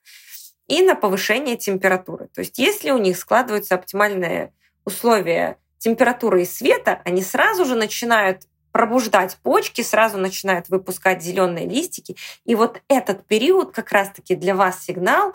и 0.67 0.81
на 0.81 0.95
повышение 0.95 1.55
температуры. 1.55 2.29
То 2.33 2.41
есть 2.41 2.57
если 2.57 2.89
у 2.89 2.97
них 2.97 3.15
складываются 3.15 3.75
оптимальные 3.75 4.53
условия 4.85 5.59
температуры 5.77 6.41
и 6.41 6.45
света, 6.45 6.99
они 7.05 7.21
сразу 7.21 7.63
же 7.63 7.75
начинают 7.75 8.41
пробуждать 8.71 9.37
почки, 9.41 9.81
сразу 9.81 10.17
начинают 10.17 10.69
выпускать 10.69 11.23
зеленые 11.23 11.67
листики. 11.67 12.15
И 12.45 12.55
вот 12.55 12.81
этот 12.87 13.25
период 13.25 13.71
как 13.71 13.91
раз-таки 13.91 14.35
для 14.35 14.55
вас 14.55 14.83
сигнал, 14.83 15.33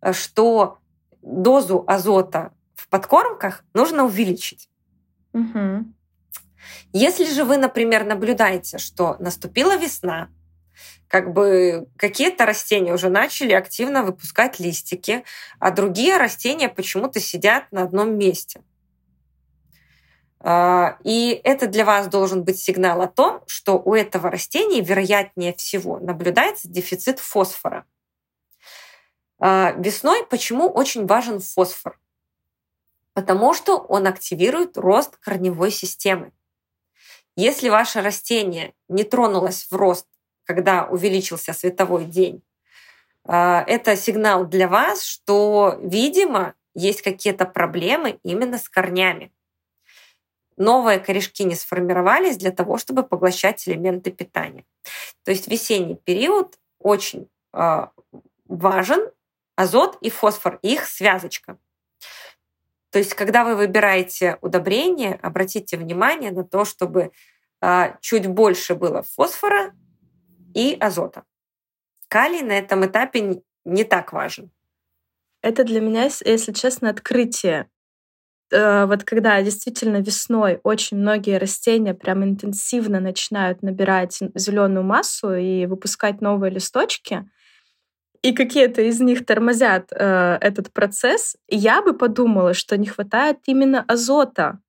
э, 0.00 0.12
что 0.12 0.78
дозу 1.22 1.84
азота 1.86 2.52
в 2.74 2.88
подкормках 2.88 3.64
нужно 3.72 4.04
увеличить. 4.04 4.68
Угу. 5.32 5.86
Если 6.92 7.24
же 7.24 7.44
вы, 7.44 7.56
например, 7.56 8.04
наблюдаете, 8.04 8.78
что 8.78 9.16
наступила 9.18 9.76
весна, 9.76 10.28
как 11.08 11.32
бы 11.32 11.86
какие-то 11.96 12.46
растения 12.46 12.92
уже 12.92 13.08
начали 13.08 13.52
активно 13.52 14.02
выпускать 14.02 14.58
листики, 14.58 15.24
а 15.58 15.70
другие 15.70 16.16
растения 16.16 16.68
почему-то 16.68 17.20
сидят 17.20 17.70
на 17.72 17.82
одном 17.82 18.16
месте– 18.18 18.62
и 20.46 21.40
это 21.42 21.66
для 21.66 21.86
вас 21.86 22.08
должен 22.08 22.44
быть 22.44 22.60
сигнал 22.60 23.00
о 23.00 23.06
том, 23.06 23.42
что 23.46 23.78
у 23.78 23.94
этого 23.94 24.30
растения, 24.30 24.82
вероятнее 24.82 25.54
всего, 25.54 25.98
наблюдается 25.98 26.68
дефицит 26.68 27.18
фосфора. 27.18 27.86
А, 29.38 29.72
весной 29.72 30.24
почему 30.26 30.68
очень 30.68 31.06
важен 31.06 31.40
фосфор? 31.40 31.98
Потому 33.12 33.54
что 33.54 33.76
он 33.78 34.06
активирует 34.06 34.76
рост 34.76 35.16
корневой 35.16 35.70
системы. 35.70 36.32
Если 37.36 37.68
ваше 37.68 38.00
растение 38.00 38.74
не 38.88 39.04
тронулось 39.04 39.66
в 39.70 39.74
рост, 39.74 40.06
когда 40.44 40.86
увеличился 40.86 41.52
световой 41.52 42.04
день, 42.04 42.42
а, 43.24 43.64
это 43.66 43.96
сигнал 43.96 44.46
для 44.46 44.68
вас, 44.68 45.02
что, 45.02 45.78
видимо, 45.82 46.54
есть 46.74 47.02
какие-то 47.02 47.44
проблемы 47.44 48.18
именно 48.22 48.58
с 48.58 48.68
корнями. 48.68 49.32
Новые 50.56 50.98
корешки 50.98 51.44
не 51.44 51.54
сформировались 51.54 52.36
для 52.36 52.50
того, 52.50 52.78
чтобы 52.78 53.02
поглощать 53.02 53.66
элементы 53.68 54.10
питания. 54.10 54.64
То 55.24 55.30
есть 55.30 55.48
весенний 55.48 55.96
период 55.96 56.58
очень 56.78 57.28
э, 57.52 57.86
важен 58.46 59.10
азот 59.56 59.98
и 60.00 60.10
фосфор, 60.10 60.58
их 60.62 60.86
связочка. 60.86 61.58
То 62.90 62.98
есть, 62.98 63.14
когда 63.14 63.44
вы 63.44 63.56
выбираете 63.56 64.38
удобрение, 64.40 65.14
обратите 65.14 65.76
внимание 65.76 66.30
на 66.30 66.44
то, 66.44 66.64
чтобы 66.64 67.10
э, 67.60 67.96
чуть 68.00 68.26
больше 68.28 68.74
было 68.74 69.02
фосфора 69.02 69.74
и 70.54 70.76
азота. 70.78 71.24
Калий 72.08 72.42
на 72.42 72.52
этом 72.52 72.86
этапе 72.86 73.42
не 73.64 73.84
так 73.84 74.12
важен. 74.12 74.52
Это 75.42 75.64
для 75.64 75.80
меня, 75.80 76.04
если 76.04 76.52
честно, 76.52 76.90
открытие. 76.90 77.68
Э, 78.54 78.86
вот 78.86 79.02
когда 79.02 79.42
действительно 79.42 79.96
весной 79.96 80.60
очень 80.62 80.96
многие 80.96 81.38
растения 81.38 81.92
прям 81.92 82.22
интенсивно 82.22 83.00
начинают 83.00 83.62
набирать 83.62 84.20
зеленую 84.36 84.84
массу 84.84 85.34
и 85.34 85.66
выпускать 85.66 86.20
новые 86.20 86.52
листочки, 86.52 87.28
и 88.22 88.32
какие-то 88.32 88.80
из 88.80 89.00
них 89.00 89.26
тормозят 89.26 89.88
э, 89.90 90.38
этот 90.40 90.72
процесс, 90.72 91.36
я 91.48 91.82
бы 91.82 91.94
подумала, 91.94 92.54
что 92.54 92.78
не 92.78 92.86
хватает 92.86 93.38
именно 93.46 93.84
азота. 93.88 94.60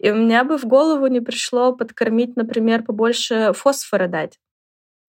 И 0.00 0.10
у 0.10 0.14
меня 0.14 0.42
бы 0.44 0.56
в 0.56 0.64
голову 0.64 1.06
не 1.06 1.20
пришло 1.20 1.74
подкормить, 1.74 2.34
например, 2.34 2.82
побольше 2.82 3.52
фосфора 3.54 4.08
дать. 4.08 4.38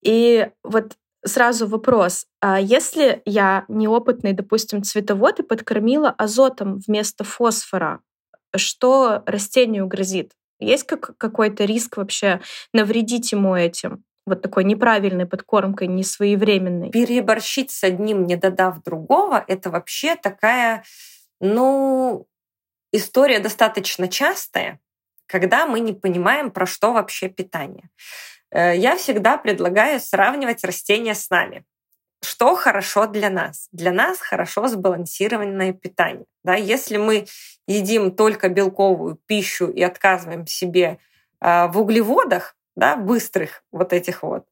И 0.03 0.49
вот 0.63 0.97
сразу 1.23 1.67
вопрос. 1.67 2.25
А 2.41 2.59
если 2.59 3.21
я 3.25 3.63
неопытный, 3.69 4.33
допустим, 4.33 4.83
цветовод 4.83 5.39
и 5.39 5.43
подкормила 5.43 6.09
азотом 6.09 6.79
вместо 6.85 7.23
фосфора, 7.23 8.01
что 8.55 9.23
растению 9.25 9.87
грозит? 9.87 10.33
Есть 10.59 10.83
как, 10.83 11.17
какой-то 11.17 11.65
риск 11.65 11.97
вообще 11.97 12.41
навредить 12.73 13.31
ему 13.31 13.55
этим? 13.55 14.03
Вот 14.25 14.41
такой 14.41 14.63
неправильной 14.63 15.25
подкормкой, 15.25 15.87
несвоевременной. 15.87 16.91
Переборщить 16.91 17.71
с 17.71 17.83
одним, 17.83 18.27
не 18.27 18.35
додав 18.35 18.83
другого, 18.83 19.43
это 19.47 19.69
вообще 19.69 20.15
такая, 20.15 20.83
ну, 21.39 22.27
история 22.91 23.39
достаточно 23.39 24.07
частая, 24.07 24.79
когда 25.25 25.65
мы 25.65 25.79
не 25.79 25.93
понимаем, 25.93 26.51
про 26.51 26.65
что 26.65 26.93
вообще 26.93 27.29
питание. 27.29 27.89
Э, 28.51 28.75
я 28.75 28.97
всегда 28.97 29.37
предлагаю 29.37 29.99
сравнивать 29.99 30.63
растения 30.63 31.15
с 31.15 31.29
нами. 31.29 31.63
Что 32.21 32.55
хорошо 32.55 33.07
для 33.07 33.29
нас? 33.29 33.69
Для 33.71 33.91
нас 33.91 34.19
хорошо 34.19 34.67
сбалансированное 34.67 35.71
питание. 35.71 36.25
Да? 36.43 36.55
Если 36.55 36.97
мы 36.97 37.27
едим 37.69 38.11
только 38.11 38.49
белковую 38.49 39.15
пищу 39.15 39.67
и 39.69 39.81
отказываем 39.83 40.47
себе 40.47 40.97
э, 41.39 41.67
в 41.67 41.79
углеводах, 41.79 42.55
да, 42.75 42.95
быстрых 42.95 43.63
вот 43.71 43.93
этих 43.93 44.23
вот, 44.23 44.45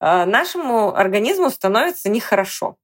э, 0.00 0.24
нашему 0.24 0.96
организму 0.96 1.50
становится 1.50 2.08
нехорошо. 2.08 2.78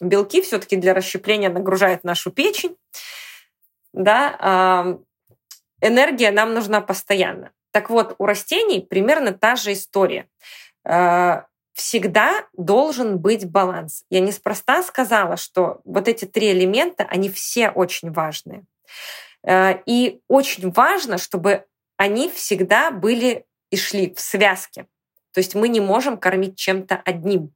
Белки 0.00 0.42
все-таки 0.42 0.76
для 0.76 0.94
расщепления 0.94 1.48
нагружают 1.48 2.04
нашу 2.04 2.30
печень. 2.30 2.76
Да, 3.92 4.96
энергия 5.82 6.30
нам 6.30 6.54
нужна 6.54 6.80
постоянно. 6.80 7.52
Так 7.72 7.90
вот, 7.90 8.14
у 8.18 8.24
растений 8.24 8.80
примерно 8.80 9.32
та 9.32 9.54
же 9.54 9.74
история. 9.74 10.26
Всегда 11.74 12.46
должен 12.54 13.18
быть 13.18 13.48
баланс. 13.48 14.04
Я 14.10 14.20
неспроста 14.20 14.82
сказала, 14.82 15.36
что 15.36 15.82
вот 15.84 16.08
эти 16.08 16.24
три 16.24 16.52
элемента, 16.52 17.04
они 17.04 17.28
все 17.28 17.68
очень 17.68 18.10
важные. 18.10 18.64
Э, 19.44 19.82
и 19.86 20.20
очень 20.28 20.70
важно, 20.70 21.18
чтобы 21.18 21.66
они 21.96 22.30
всегда 22.30 22.90
были 22.90 23.46
и 23.70 23.76
шли 23.76 24.14
в 24.14 24.20
связке. 24.20 24.86
То 25.32 25.38
есть 25.38 25.54
мы 25.54 25.68
не 25.68 25.80
можем 25.80 26.18
кормить 26.18 26.58
чем-то 26.58 26.96
одним. 26.96 27.54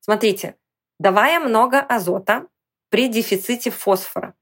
Смотрите, 0.00 0.56
давая 0.98 1.38
много 1.38 1.80
азота 1.80 2.46
при 2.88 3.08
дефиците 3.08 3.70
фосфора, 3.70 4.34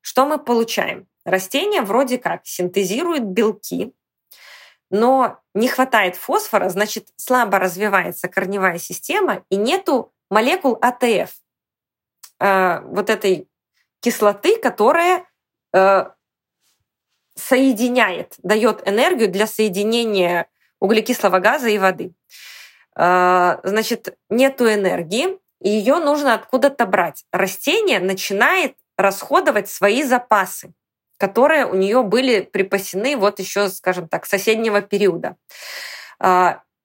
что 0.00 0.26
мы 0.26 0.38
получаем? 0.38 1.06
Растение 1.24 1.82
вроде 1.82 2.18
как 2.18 2.46
синтезирует 2.46 3.24
белки, 3.24 3.94
но 4.90 5.38
не 5.54 5.68
хватает 5.68 6.16
фосфора, 6.16 6.68
значит, 6.68 7.08
слабо 7.16 7.58
развивается 7.58 8.28
корневая 8.28 8.78
система 8.78 9.44
и 9.50 9.56
нету 9.56 10.12
молекул 10.30 10.78
АТФ, 10.80 11.30
э, 12.40 12.80
вот 12.80 13.10
этой 13.10 13.48
кислоты, 14.00 14.58
которая 14.58 15.24
э, 15.72 16.06
соединяет, 17.36 18.34
дает 18.42 18.86
энергию 18.88 19.30
для 19.30 19.46
соединения 19.46 20.46
углекислого 20.80 21.38
газа 21.38 21.68
и 21.68 21.78
воды. 21.78 22.12
Э, 22.96 23.58
значит, 23.62 24.16
нету 24.28 24.72
энергии, 24.72 25.38
и 25.60 25.68
ее 25.68 25.96
нужно 25.96 26.34
откуда-то 26.34 26.86
брать. 26.86 27.24
Растение 27.32 28.00
начинает 28.00 28.76
расходовать 28.96 29.68
свои 29.68 30.02
запасы 30.02 30.72
которые 31.20 31.66
у 31.66 31.74
нее 31.74 32.02
были 32.02 32.40
припасены 32.40 33.14
вот 33.14 33.40
еще, 33.40 33.68
скажем 33.68 34.08
так, 34.08 34.24
соседнего 34.24 34.80
периода. 34.80 35.36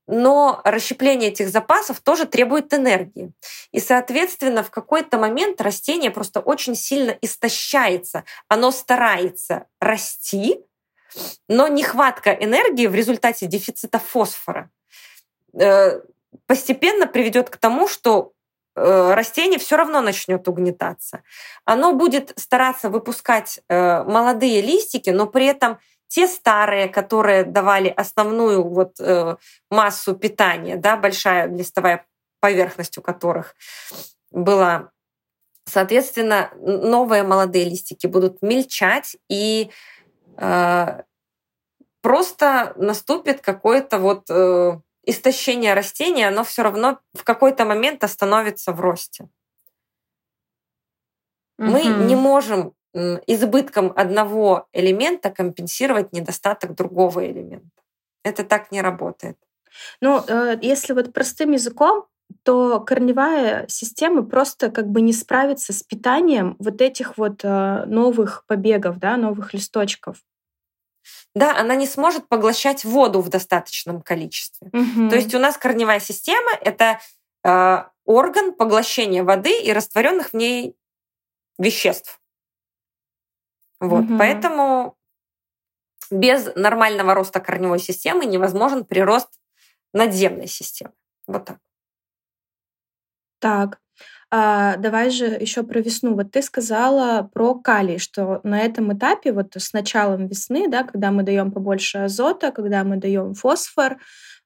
Но 0.07 0.61
расщепление 0.63 1.29
этих 1.29 1.49
запасов 1.49 1.99
тоже 1.99 2.25
требует 2.25 2.73
энергии. 2.73 3.33
И, 3.71 3.79
соответственно, 3.79 4.63
в 4.63 4.69
какой-то 4.69 5.17
момент 5.17 5.61
растение 5.61 6.11
просто 6.11 6.39
очень 6.39 6.75
сильно 6.75 7.17
истощается. 7.21 8.23
Оно 8.47 8.71
старается 8.71 9.65
расти, 9.79 10.59
но 11.47 11.67
нехватка 11.67 12.31
энергии 12.31 12.87
в 12.87 12.95
результате 12.95 13.47
дефицита 13.47 13.99
фосфора 13.99 14.69
э, 15.57 16.01
постепенно 16.45 17.07
приведет 17.07 17.49
к 17.49 17.57
тому, 17.57 17.87
что 17.87 18.33
Э, 18.75 19.13
растение 19.13 19.57
все 19.57 19.77
равно 19.77 20.01
начнет 20.01 20.47
угнетаться. 20.47 21.23
Оно 21.63 21.93
будет 21.93 22.33
стараться 22.35 22.89
выпускать 22.89 23.61
э, 23.69 24.03
молодые 24.03 24.61
листики, 24.61 25.11
но 25.11 25.27
при 25.27 25.45
этом 25.45 25.79
те 26.07 26.27
старые, 26.27 26.87
которые 26.87 27.43
давали 27.43 27.89
основную 27.89 28.63
вот 28.63 28.99
э, 28.99 29.35
массу 29.69 30.15
питания, 30.15 30.75
да, 30.77 30.97
большая 30.97 31.47
листовая 31.47 32.05
поверхность 32.39 32.97
у 32.97 33.01
которых 33.01 33.55
была, 34.31 34.91
соответственно, 35.65 36.51
новые 36.57 37.23
молодые 37.23 37.65
листики 37.65 38.07
будут 38.07 38.41
мельчать 38.41 39.17
и 39.29 39.71
просто 42.01 42.73
наступит 42.75 43.41
какой-то 43.41 43.99
вот 43.99 44.29
истощение 45.05 45.73
растения, 45.73 46.27
оно 46.27 46.43
все 46.43 46.63
равно 46.63 46.99
в 47.13 47.23
какой-то 47.23 47.65
момент 47.65 48.03
остановится 48.03 48.73
в 48.73 48.81
росте. 48.81 49.29
Угу. 51.57 51.69
Мы 51.69 51.83
не 51.83 52.15
можем 52.15 52.74
избытком 53.27 53.91
одного 53.95 54.67
элемента 54.73 55.29
компенсировать 55.29 56.13
недостаток 56.13 56.75
другого 56.75 57.25
элемента. 57.29 57.81
Это 58.23 58.43
так 58.43 58.71
не 58.71 58.81
работает. 58.81 59.37
Ну, 60.01 60.23
э, 60.27 60.57
если 60.61 60.93
вот 60.93 61.13
простым 61.13 61.51
языком, 61.51 62.05
то 62.43 62.79
корневая 62.79 63.65
система 63.67 64.23
просто 64.23 64.71
как 64.71 64.87
бы 64.87 65.01
не 65.01 65.13
справится 65.13 65.73
с 65.73 65.83
питанием 65.83 66.55
вот 66.59 66.81
этих 66.81 67.17
вот 67.17 67.41
э, 67.43 67.83
новых 67.85 68.45
побегов, 68.47 68.97
да, 68.97 69.17
новых 69.17 69.53
листочков 69.53 70.17
да, 71.35 71.57
она 71.57 71.75
не 71.75 71.85
сможет 71.85 72.27
поглощать 72.27 72.85
воду 72.85 73.21
в 73.21 73.29
достаточном 73.29 74.01
количестве. 74.01 74.69
Угу. 74.71 75.09
То 75.09 75.15
есть 75.15 75.33
у 75.35 75.39
нас 75.39 75.57
корневая 75.57 75.99
система 75.99 76.51
это 76.61 76.99
э, 77.43 77.83
орган 78.05 78.53
поглощения 78.53 79.23
воды 79.23 79.61
и 79.61 79.73
растворенных 79.73 80.29
в 80.29 80.33
ней 80.33 80.75
веществ. 81.59 82.19
Вот, 83.89 84.05
угу. 84.05 84.17
поэтому 84.17 84.97
без 86.11 86.53
нормального 86.55 87.13
роста 87.13 87.39
корневой 87.39 87.79
системы 87.79 88.25
невозможен 88.25 88.85
прирост 88.85 89.29
надземной 89.93 90.47
системы. 90.47 90.93
Вот 91.27 91.45
так. 91.45 91.57
Так. 93.39 93.79
А, 94.31 94.75
давай 94.77 95.09
же 95.11 95.25
еще 95.25 95.63
про 95.63 95.79
весну. 95.79 96.15
Вот 96.15 96.31
ты 96.31 96.41
сказала 96.41 97.29
про 97.33 97.55
калий, 97.55 97.99
что 97.99 98.41
на 98.43 98.59
этом 98.59 98.95
этапе, 98.95 99.31
вот 99.31 99.55
с 99.55 99.71
началом 99.71 100.27
весны, 100.27 100.67
да, 100.67 100.83
когда 100.83 101.11
мы 101.11 101.23
даем 101.23 101.51
побольше 101.51 101.99
азота, 101.99 102.51
когда 102.51 102.83
мы 102.83 102.97
даем 102.97 103.33
фосфор, 103.33 103.97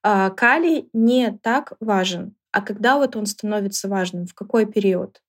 а, 0.03 0.29
калий 0.29 0.89
не 0.93 1.37
так 1.41 1.73
важен. 1.79 2.35
А 2.51 2.61
когда 2.61 2.97
вот 2.97 3.15
он 3.15 3.25
становится 3.25 3.87
важным? 3.87 4.25
В 4.25 4.33
какой 4.33 4.65
период? 4.65 5.21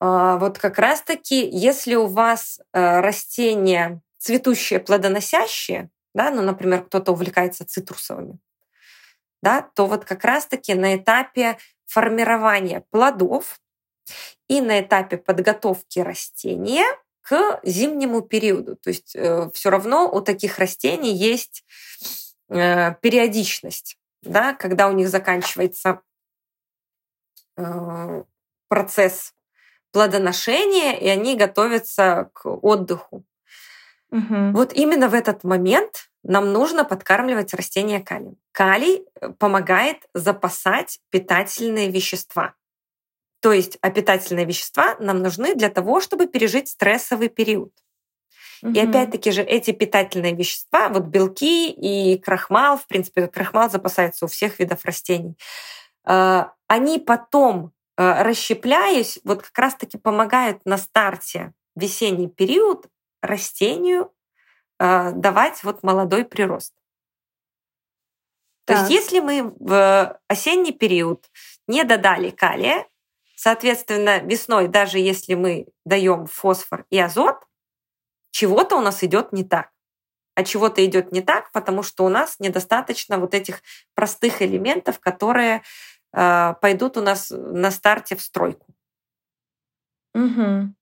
А, 0.00 0.36
вот 0.38 0.58
как 0.58 0.78
раз-таки, 0.78 1.48
если 1.48 1.94
у 1.94 2.06
вас 2.06 2.60
э, 2.72 3.00
растения 3.00 4.00
цветущие, 4.18 4.80
плодоносящие, 4.80 5.90
да, 6.14 6.30
ну, 6.30 6.42
например, 6.42 6.84
кто-то 6.84 7.12
увлекается 7.12 7.66
цитрусовыми, 7.66 8.38
да, 9.42 9.62
то 9.62 9.86
вот 9.86 10.04
как 10.04 10.24
раз-таки 10.24 10.74
на 10.74 10.96
этапе 10.96 11.58
формирования 11.86 12.84
плодов 12.90 13.60
и 14.48 14.60
на 14.60 14.80
этапе 14.80 15.16
подготовки 15.16 15.98
растения 15.98 16.86
к 17.22 17.60
зимнему 17.62 18.22
периоду. 18.22 18.76
То 18.76 18.90
есть 18.90 19.14
э, 19.14 19.50
все 19.52 19.70
равно 19.70 20.10
у 20.10 20.20
таких 20.20 20.58
растений 20.58 21.14
есть 21.14 21.64
э, 22.48 22.94
периодичность, 23.02 23.98
да, 24.22 24.54
когда 24.54 24.88
у 24.88 24.92
них 24.92 25.08
заканчивается 25.08 26.00
э, 27.56 28.24
процесс 28.68 29.34
плодоношения, 29.92 30.92
и 30.92 31.08
они 31.08 31.36
готовятся 31.36 32.30
к 32.32 32.46
отдыху. 32.46 33.24
Угу. 34.10 34.52
Вот 34.52 34.72
именно 34.72 35.08
в 35.08 35.14
этот 35.14 35.44
момент 35.44 36.10
нам 36.22 36.52
нужно 36.52 36.84
подкармливать 36.84 37.54
растения 37.54 38.00
калием. 38.00 38.36
Калий 38.52 39.04
э, 39.20 39.30
помогает 39.30 39.98
запасать 40.14 41.00
питательные 41.10 41.90
вещества. 41.90 42.54
То 43.40 43.52
есть, 43.52 43.78
а 43.82 43.90
питательные 43.90 44.46
вещества 44.46 44.96
нам 44.98 45.22
нужны 45.22 45.54
для 45.54 45.68
того, 45.68 46.00
чтобы 46.00 46.26
пережить 46.26 46.68
стрессовый 46.68 47.28
период. 47.28 47.72
Угу. 48.62 48.72
И 48.72 48.80
опять-таки 48.80 49.30
же 49.30 49.42
эти 49.42 49.70
питательные 49.70 50.34
вещества, 50.34 50.88
вот 50.88 51.04
белки 51.04 51.70
и 51.70 52.18
крахмал, 52.18 52.76
в 52.78 52.86
принципе, 52.86 53.28
крахмал 53.28 53.70
запасается 53.70 54.24
у 54.24 54.28
всех 54.28 54.58
видов 54.58 54.84
растений, 54.84 55.36
э, 56.06 56.44
они 56.66 56.98
потом, 56.98 57.72
расщепляясь, 58.02 59.18
вот 59.24 59.42
как 59.42 59.58
раз-таки 59.58 59.98
помогают 59.98 60.64
на 60.64 60.78
старте 60.78 61.52
весенний 61.74 62.28
период 62.28 62.86
растению 63.20 64.12
э, 64.78 65.12
давать 65.12 65.64
вот 65.64 65.82
молодой 65.82 66.24
прирост. 66.24 66.74
То 68.66 68.74
есть 68.74 68.90
если 68.90 69.20
мы 69.20 69.54
в 69.58 70.20
осенний 70.28 70.72
период 70.72 71.30
не 71.66 71.84
додали 71.84 72.28
калия, 72.28 72.86
соответственно, 73.34 74.18
весной, 74.18 74.68
даже 74.68 74.98
если 74.98 75.32
мы 75.34 75.68
даем 75.86 76.26
фосфор 76.26 76.84
и 76.90 76.98
азот, 76.98 77.36
чего-то 78.30 78.76
у 78.76 78.80
нас 78.80 79.02
идет 79.02 79.32
не 79.32 79.42
так. 79.42 79.70
А 80.34 80.44
чего-то 80.44 80.84
идет 80.84 81.12
не 81.12 81.22
так, 81.22 81.50
потому 81.52 81.82
что 81.82 82.04
у 82.04 82.08
нас 82.10 82.36
недостаточно 82.40 83.18
вот 83.18 83.34
этих 83.34 83.62
простых 83.94 84.42
элементов, 84.42 85.00
которые 85.00 85.56
э, 85.56 85.60
пойдут 86.12 86.96
у 86.96 87.02
нас 87.02 87.30
на 87.30 87.70
старте 87.70 88.16
в 88.16 88.22
стройку. 88.22 88.66
Угу. 90.14 90.74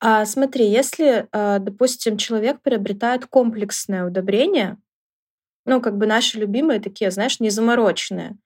А, 0.00 0.26
смотри, 0.26 0.66
если, 0.68 1.28
э, 1.32 1.58
допустим, 1.60 2.18
человек 2.18 2.60
приобретает 2.60 3.26
комплексное 3.26 4.06
удобрение, 4.06 4.76
ну, 5.64 5.80
как 5.80 5.96
бы 5.96 6.06
наши 6.06 6.38
любимые 6.38 6.80
такие, 6.80 7.10
знаешь, 7.10 7.40
незамороченные. 7.40 8.36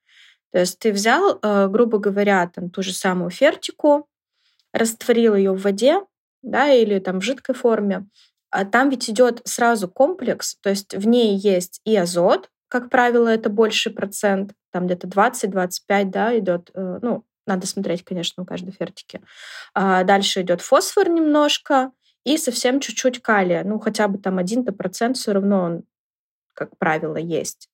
То 0.51 0.59
есть 0.59 0.79
ты 0.79 0.91
взял, 0.91 1.39
э, 1.41 1.67
грубо 1.67 1.97
говоря, 1.97 2.47
там 2.47 2.69
ту 2.69 2.81
же 2.81 2.93
самую 2.93 3.29
фертику, 3.29 4.07
растворил 4.73 5.35
ее 5.35 5.53
в 5.53 5.61
воде, 5.61 6.01
да, 6.41 6.71
или 6.73 6.99
там 6.99 7.19
в 7.19 7.23
жидкой 7.23 7.55
форме, 7.55 8.07
а 8.49 8.65
там 8.65 8.89
ведь 8.89 9.09
идет 9.09 9.41
сразу 9.45 9.87
комплекс, 9.87 10.57
то 10.61 10.69
есть 10.69 10.93
в 10.93 11.07
ней 11.07 11.37
есть 11.37 11.81
и 11.85 11.95
азот, 11.95 12.49
как 12.71 12.89
правило, 12.89 13.27
это 13.27 13.49
больше 13.49 13.89
процент, 13.89 14.53
там 14.71 14.85
где-то 14.85 15.05
20-25, 15.07 16.05
да, 16.05 16.39
идет, 16.39 16.71
э, 16.73 16.99
ну, 17.01 17.25
надо 17.45 17.67
смотреть, 17.67 18.05
конечно, 18.05 18.43
у 18.43 18.45
каждой 18.45 18.71
фертики. 18.71 19.21
А 19.73 20.05
дальше 20.05 20.41
идет 20.41 20.61
фосфор 20.61 21.09
немножко 21.09 21.91
и 22.23 22.37
совсем 22.37 22.79
чуть-чуть 22.79 23.21
калия. 23.21 23.65
Ну, 23.65 23.77
хотя 23.77 24.07
бы 24.07 24.19
там 24.19 24.37
один-то 24.37 24.71
процент 24.71 25.17
все 25.17 25.33
равно 25.33 25.63
он, 25.63 25.83
как 26.53 26.77
правило, 26.77 27.17
есть. 27.17 27.67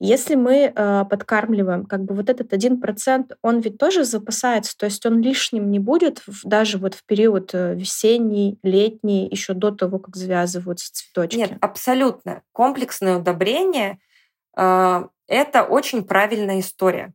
Если 0.00 0.36
мы 0.36 0.72
э, 0.74 1.04
подкармливаем, 1.08 1.84
как 1.84 2.04
бы 2.04 2.14
вот 2.14 2.30
этот 2.30 2.54
один 2.54 2.80
процент, 2.80 3.32
он 3.42 3.60
ведь 3.60 3.76
тоже 3.76 4.04
запасается, 4.04 4.74
то 4.76 4.86
есть 4.86 5.04
он 5.04 5.20
лишним 5.20 5.70
не 5.70 5.78
будет 5.78 6.22
в, 6.26 6.46
даже 6.48 6.78
вот 6.78 6.94
в 6.94 7.04
период 7.04 7.50
э, 7.54 7.74
весенний, 7.74 8.58
летний, 8.62 9.28
еще 9.28 9.52
до 9.52 9.70
того, 9.70 9.98
как 9.98 10.16
завязываются 10.16 10.92
цветочки. 10.94 11.36
Нет, 11.36 11.52
абсолютно. 11.60 12.42
Комплексное 12.52 13.18
удобрение 13.18 13.98
это 14.56 15.64
очень 15.68 16.04
правильная 16.04 16.60
история. 16.60 17.12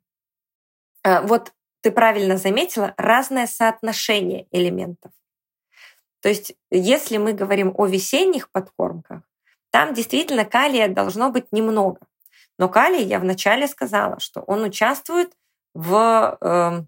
Э, 1.04 1.22
вот 1.22 1.54
ты 1.82 1.92
правильно 1.92 2.38
заметила, 2.38 2.94
разное 2.98 3.48
соотношение 3.48 4.48
элементов. 4.52 5.12
То 6.22 6.28
есть, 6.30 6.54
если 6.70 7.18
мы 7.18 7.32
говорим 7.34 7.74
о 7.78 7.86
весенних 7.86 8.52
подкормках, 8.52 9.22
там 9.72 9.94
действительно 9.94 10.44
калия 10.44 10.90
должно 10.90 11.30
быть 11.30 11.52
немного. 11.52 12.00
Но 12.58 12.68
калий, 12.68 13.04
я 13.04 13.20
вначале 13.20 13.68
сказала, 13.68 14.20
что 14.20 14.42
он 14.42 14.64
участвует 14.64 15.32
в 15.74 16.38
э, 16.42 16.84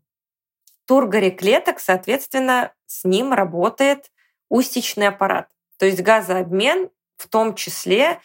тургоре 0.86 1.32
клеток, 1.32 1.80
соответственно, 1.80 2.74
с 2.88 3.06
ним 3.06 3.32
работает 3.32 4.12
устичный 4.50 5.08
аппарат. 5.08 5.48
То 5.78 5.86
есть 5.86 6.02
газообмен 6.02 6.90
в 7.16 7.30
том 7.30 7.56
числе 7.56 8.20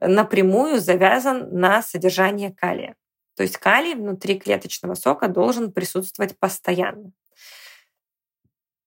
напрямую 0.00 0.80
завязан 0.80 1.48
на 1.52 1.82
содержание 1.82 2.52
калия. 2.52 2.96
То 3.36 3.42
есть 3.42 3.56
калий 3.58 3.94
внутри 3.94 4.38
клеточного 4.38 4.94
сока 4.94 5.28
должен 5.28 5.72
присутствовать 5.72 6.38
постоянно. 6.38 7.12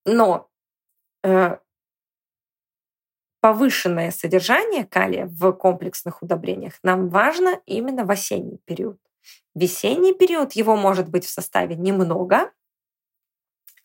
Но 0.06 0.50
э, 1.24 1.58
повышенное 3.40 4.12
содержание 4.12 4.86
калия 4.86 5.26
в 5.26 5.52
комплексных 5.54 6.22
удобрениях 6.22 6.74
нам 6.84 7.10
важно 7.10 7.60
именно 7.66 8.06
в 8.06 8.12
осенний 8.12 8.60
период. 8.66 9.00
В 9.56 9.60
весенний 9.60 10.14
период 10.14 10.54
его 10.54 10.76
может 10.76 11.10
быть 11.10 11.26
в 11.26 11.30
составе 11.30 11.76
немного, 11.76 12.52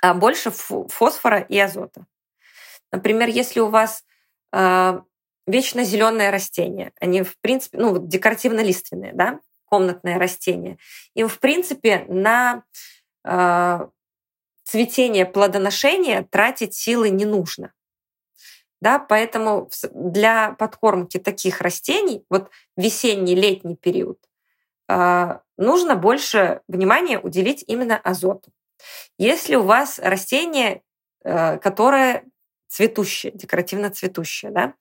а 0.02 0.14
больше 0.14 0.50
фосфора 0.50 1.40
и 1.40 1.58
азота. 1.58 2.06
Например, 2.92 3.28
если 3.28 3.60
у 3.60 3.68
вас 3.68 4.04
э, 4.52 5.00
вечно 5.46 5.84
зеленое 5.84 6.30
растение, 6.30 6.92
они 7.00 7.22
в 7.22 7.38
принципе, 7.40 7.78
ну, 7.78 7.98
декоративно-лиственные, 7.98 9.12
да, 9.14 9.40
комнатное 9.64 10.18
растение, 10.18 10.78
им 11.14 11.28
в 11.28 11.38
принципе 11.38 12.04
на 12.08 12.64
э, 13.24 13.86
цветение, 14.64 15.26
плодоношение 15.26 16.26
тратить 16.30 16.74
силы 16.74 17.10
не 17.10 17.24
нужно. 17.24 17.72
Да, 18.80 18.98
поэтому 18.98 19.68
для 19.92 20.52
подкормки 20.52 21.18
таких 21.18 21.60
растений, 21.60 22.24
вот 22.30 22.50
весенний, 22.76 23.34
летний 23.34 23.76
период, 23.76 24.18
а, 24.88 25.42
нужно 25.58 25.96
больше 25.96 26.62
внимания 26.66 27.18
уделить 27.18 27.62
именно 27.66 27.98
азоту. 27.98 28.50
Если 29.18 29.54
у 29.56 29.62
вас 29.62 29.98
растение, 29.98 30.82
э, 31.22 31.58
которое 31.58 32.24
цветущее, 32.68 33.32
декоративно 33.34 33.90
цветущее, 33.90 34.50
да, 34.50 34.74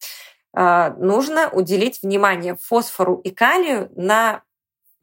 нужно 0.54 1.50
уделить 1.52 2.02
внимание 2.02 2.56
фосфору 2.56 3.18
и 3.24 3.30
калию 3.30 3.92
на 3.96 4.44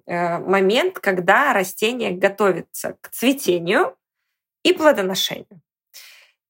э, 0.06 0.38
момент, 0.38 0.98
когда 0.98 1.52
растение 1.52 2.10
готовится 2.10 2.96
к 3.00 3.10
цветению 3.10 3.96
и 4.64 4.72
плодоношению. 4.72 5.60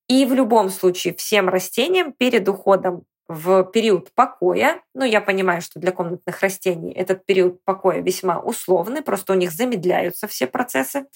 И 0.09 0.25
в 0.25 0.33
любом 0.33 0.71
случае 0.71 1.15
всем 1.15 1.49
растениям 1.49 2.13
перед 2.13 2.49
уходом 2.49 3.05
в 3.29 3.65
период 3.65 4.13
покоя, 4.13 4.81
ну 4.95 5.05
я 5.05 5.21
понимаю, 5.21 5.61
что 5.61 5.81
для 5.81 5.91
комнатных 5.91 6.41
растений 6.41 6.93
этот 6.93 7.27
период 7.27 7.63
покоя 7.65 8.01
весьма 8.01 8.39
условный, 8.39 9.03
просто 9.03 9.33
у 9.33 9.37
них 9.37 9.51
замедляются 9.51 10.29
все 10.29 10.47
процессы, 10.47 11.07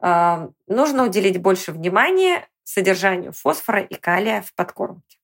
а, 0.00 0.48
нужно 0.66 1.04
уделить 1.04 1.40
больше 1.40 1.70
внимания 1.70 2.48
содержанию 2.64 3.32
фосфора 3.32 3.80
и 3.80 3.94
калия 3.94 4.42
в 4.42 4.52
подкормке. 4.54 5.19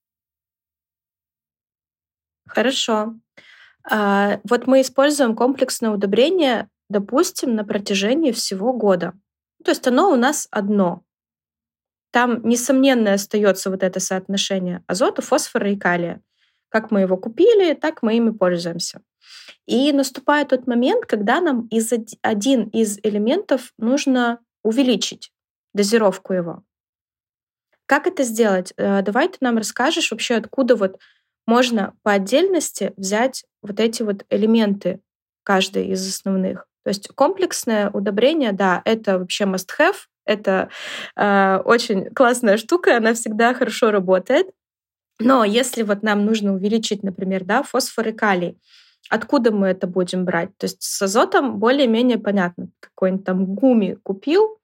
Хорошо. 2.47 3.15
А, 3.89 4.39
вот 4.43 4.67
мы 4.67 4.81
используем 4.81 5.35
комплексное 5.35 5.91
удобрение, 5.91 6.69
допустим, 6.89 7.55
на 7.55 7.63
протяжении 7.63 8.31
всего 8.31 8.73
года. 8.73 9.13
То 9.63 9.71
есть 9.71 9.87
оно 9.87 10.11
у 10.11 10.15
нас 10.15 10.47
одно 10.51 11.03
там, 12.11 12.41
несомненно, 12.47 13.13
остается 13.13 13.69
вот 13.69 13.83
это 13.83 13.99
соотношение 13.99 14.83
азота, 14.87 15.21
фосфора 15.21 15.71
и 15.71 15.77
калия. 15.77 16.21
Как 16.69 16.89
мы 16.89 17.01
его 17.01 17.17
купили, 17.17 17.73
так 17.73 18.01
мы 18.01 18.17
ими 18.17 18.31
пользуемся. 18.31 19.01
И 19.65 19.91
наступает 19.91 20.49
тот 20.49 20.67
момент, 20.67 21.05
когда 21.05 21.41
нам 21.41 21.67
из 21.67 21.93
один 22.21 22.69
из 22.69 22.97
элементов 23.03 23.73
нужно 23.77 24.39
увеличить 24.63 25.31
дозировку 25.73 26.33
его. 26.33 26.63
Как 27.85 28.07
это 28.07 28.23
сделать? 28.23 28.73
Э, 28.77 29.01
давай 29.01 29.29
ты 29.29 29.37
нам 29.41 29.57
расскажешь 29.57 30.11
вообще, 30.11 30.35
откуда 30.35 30.75
вот 30.75 30.99
можно 31.47 31.93
по 32.03 32.11
отдельности 32.11 32.93
взять 32.97 33.45
вот 33.63 33.79
эти 33.79 34.03
вот 34.03 34.25
элементы, 34.29 34.99
каждый 35.43 35.87
из 35.87 36.05
основных. 36.07 36.67
То 36.83 36.89
есть 36.89 37.07
комплексное 37.15 37.89
удобрение, 37.89 38.51
да, 38.51 38.81
это 38.85 39.17
вообще 39.17 39.45
must-have, 39.45 39.95
это 40.25 40.69
э, 41.15 41.57
очень 41.63 42.13
классная 42.13 42.57
штука, 42.57 42.97
она 42.97 43.13
всегда 43.13 43.53
хорошо 43.53 43.91
работает. 43.91 44.47
Но 45.19 45.43
если 45.43 45.83
вот 45.83 46.03
нам 46.03 46.25
нужно 46.25 46.53
увеличить, 46.53 47.01
например, 47.01 47.43
да, 47.43 47.63
фосфор 47.63 48.09
и 48.09 48.11
калий, 48.11 48.59
откуда 49.09 49.51
мы 49.51 49.67
это 49.67 49.87
будем 49.87 50.25
брать? 50.25 50.55
То 50.57 50.65
есть 50.65 50.83
с 50.83 51.01
азотом 51.01 51.59
более-менее 51.59 52.19
понятно. 52.19 52.69
Какой-нибудь 52.81 53.25
там 53.25 53.45
гуми 53.45 53.97
купил, 54.03 54.59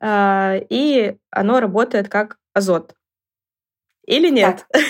э, 0.00 0.60
и 0.68 1.16
оно 1.30 1.60
работает 1.60 2.08
как 2.08 2.38
азот. 2.54 2.94
или 4.06 4.30
нет? 4.30 4.66
Так. 4.70 4.82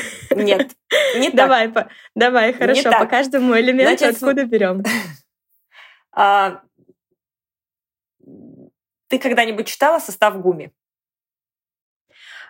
Нет. 0.45 0.73
Не 1.17 1.31
давай, 1.31 1.69
по, 1.69 1.91
давай, 2.15 2.53
хорошо. 2.53 2.91
По 2.93 3.07
каждому 3.07 3.59
элементу 3.59 3.99
Значит, 3.99 4.17
откуда 4.17 4.45
берем? 4.45 4.83
А, 6.11 6.63
ты 9.09 9.19
когда-нибудь 9.21 9.69
читала 9.69 10.01
состав 10.01 10.41
гуми? 10.41 10.73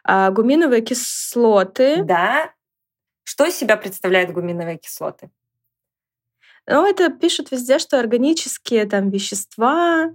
А, 0.04 0.30
гуминовые 0.30 0.80
кислоты. 0.80 2.02
Да. 2.02 2.54
Что 3.24 3.44
из 3.44 3.56
себя 3.56 3.76
представляют 3.76 4.30
гуминовые 4.30 4.78
кислоты? 4.78 5.30
Ну, 6.66 6.86
это 6.86 7.10
пишут 7.10 7.50
везде, 7.50 7.78
что 7.78 7.98
органические 7.98 8.86
там 8.86 9.10
вещества, 9.10 10.14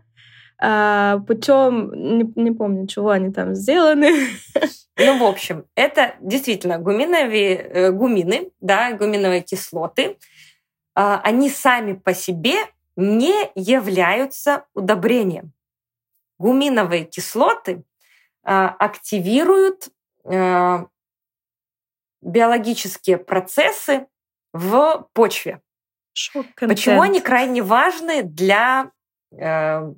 путем, 0.57 1.91
не, 1.93 2.31
не 2.35 2.51
помню, 2.51 2.87
чего 2.87 3.09
они 3.09 3.31
там 3.31 3.55
сделаны. 3.55 4.11
Ну, 4.95 5.17
в 5.17 5.23
общем, 5.23 5.65
это 5.73 6.15
действительно 6.21 6.77
гуминовые, 6.77 7.55
э, 7.55 7.91
гумины, 7.91 8.51
да, 8.61 8.91
гуминовые 8.93 9.41
кислоты. 9.41 10.17
А, 10.95 11.19
они 11.23 11.49
сами 11.49 11.93
по 11.93 12.13
себе 12.13 12.57
не 12.95 13.51
являются 13.55 14.65
удобрением. 14.75 15.51
Гуминовые 16.37 17.05
кислоты 17.05 17.83
а, 18.43 18.69
активируют 18.69 19.89
а, 20.25 20.87
биологические 22.21 23.17
процессы 23.17 24.05
в 24.53 25.09
почве. 25.13 25.61
Почему 26.55 27.01
они 27.01 27.19
крайне 27.19 27.63
важны 27.63 28.21
для 28.21 28.91
э, 29.31 29.93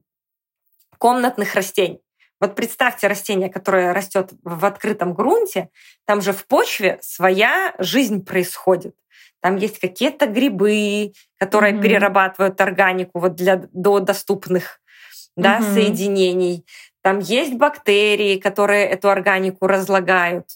комнатных 1.06 1.54
растений? 1.54 2.02
Вот 2.42 2.56
представьте 2.56 3.06
растение, 3.06 3.48
которое 3.48 3.94
растет 3.94 4.32
в 4.42 4.66
открытом 4.66 5.14
грунте, 5.14 5.70
там 6.06 6.20
же 6.20 6.34
в 6.34 6.48
почве 6.48 6.98
своя 7.04 7.76
жизнь 7.78 8.26
происходит. 8.26 8.96
Там 9.40 9.56
есть 9.58 9.78
какие-то 9.78 10.26
грибы, 10.26 11.14
которые 11.38 11.74
mm-hmm. 11.74 11.82
перерабатывают 11.84 12.60
органику 12.60 13.20
вот 13.20 13.36
для 13.36 13.68
до 13.72 14.00
доступных 14.00 14.82
да, 15.38 15.60
mm-hmm. 15.60 15.74
соединений. 15.76 16.66
Там 17.04 17.20
есть 17.20 17.54
бактерии, 17.54 18.40
которые 18.40 18.88
эту 18.88 19.12
органику 19.12 19.68
разлагают. 19.68 20.48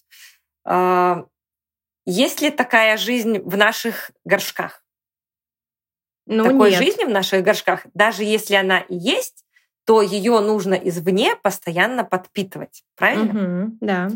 А, 0.65 1.25
есть 2.07 2.41
ли 2.41 2.49
такая 2.49 2.97
жизнь 2.97 3.37
в 3.37 3.55
наших 3.55 4.09
горшках? 4.25 4.83
Ну, 6.25 6.45
Такой 6.45 6.71
нет. 6.71 6.79
жизни 6.79 7.03
в 7.03 7.09
наших 7.09 7.43
горшках, 7.43 7.85
даже 7.93 8.23
если 8.23 8.55
она 8.55 8.79
и 8.79 8.95
есть, 8.95 9.45
то 9.89 10.03
ее 10.03 10.39
нужно 10.39 10.75
извне 10.75 11.35
постоянно 11.35 12.03
подпитывать, 12.03 12.83
правильно? 12.95 13.63
Угу, 13.63 13.77
да. 13.81 14.09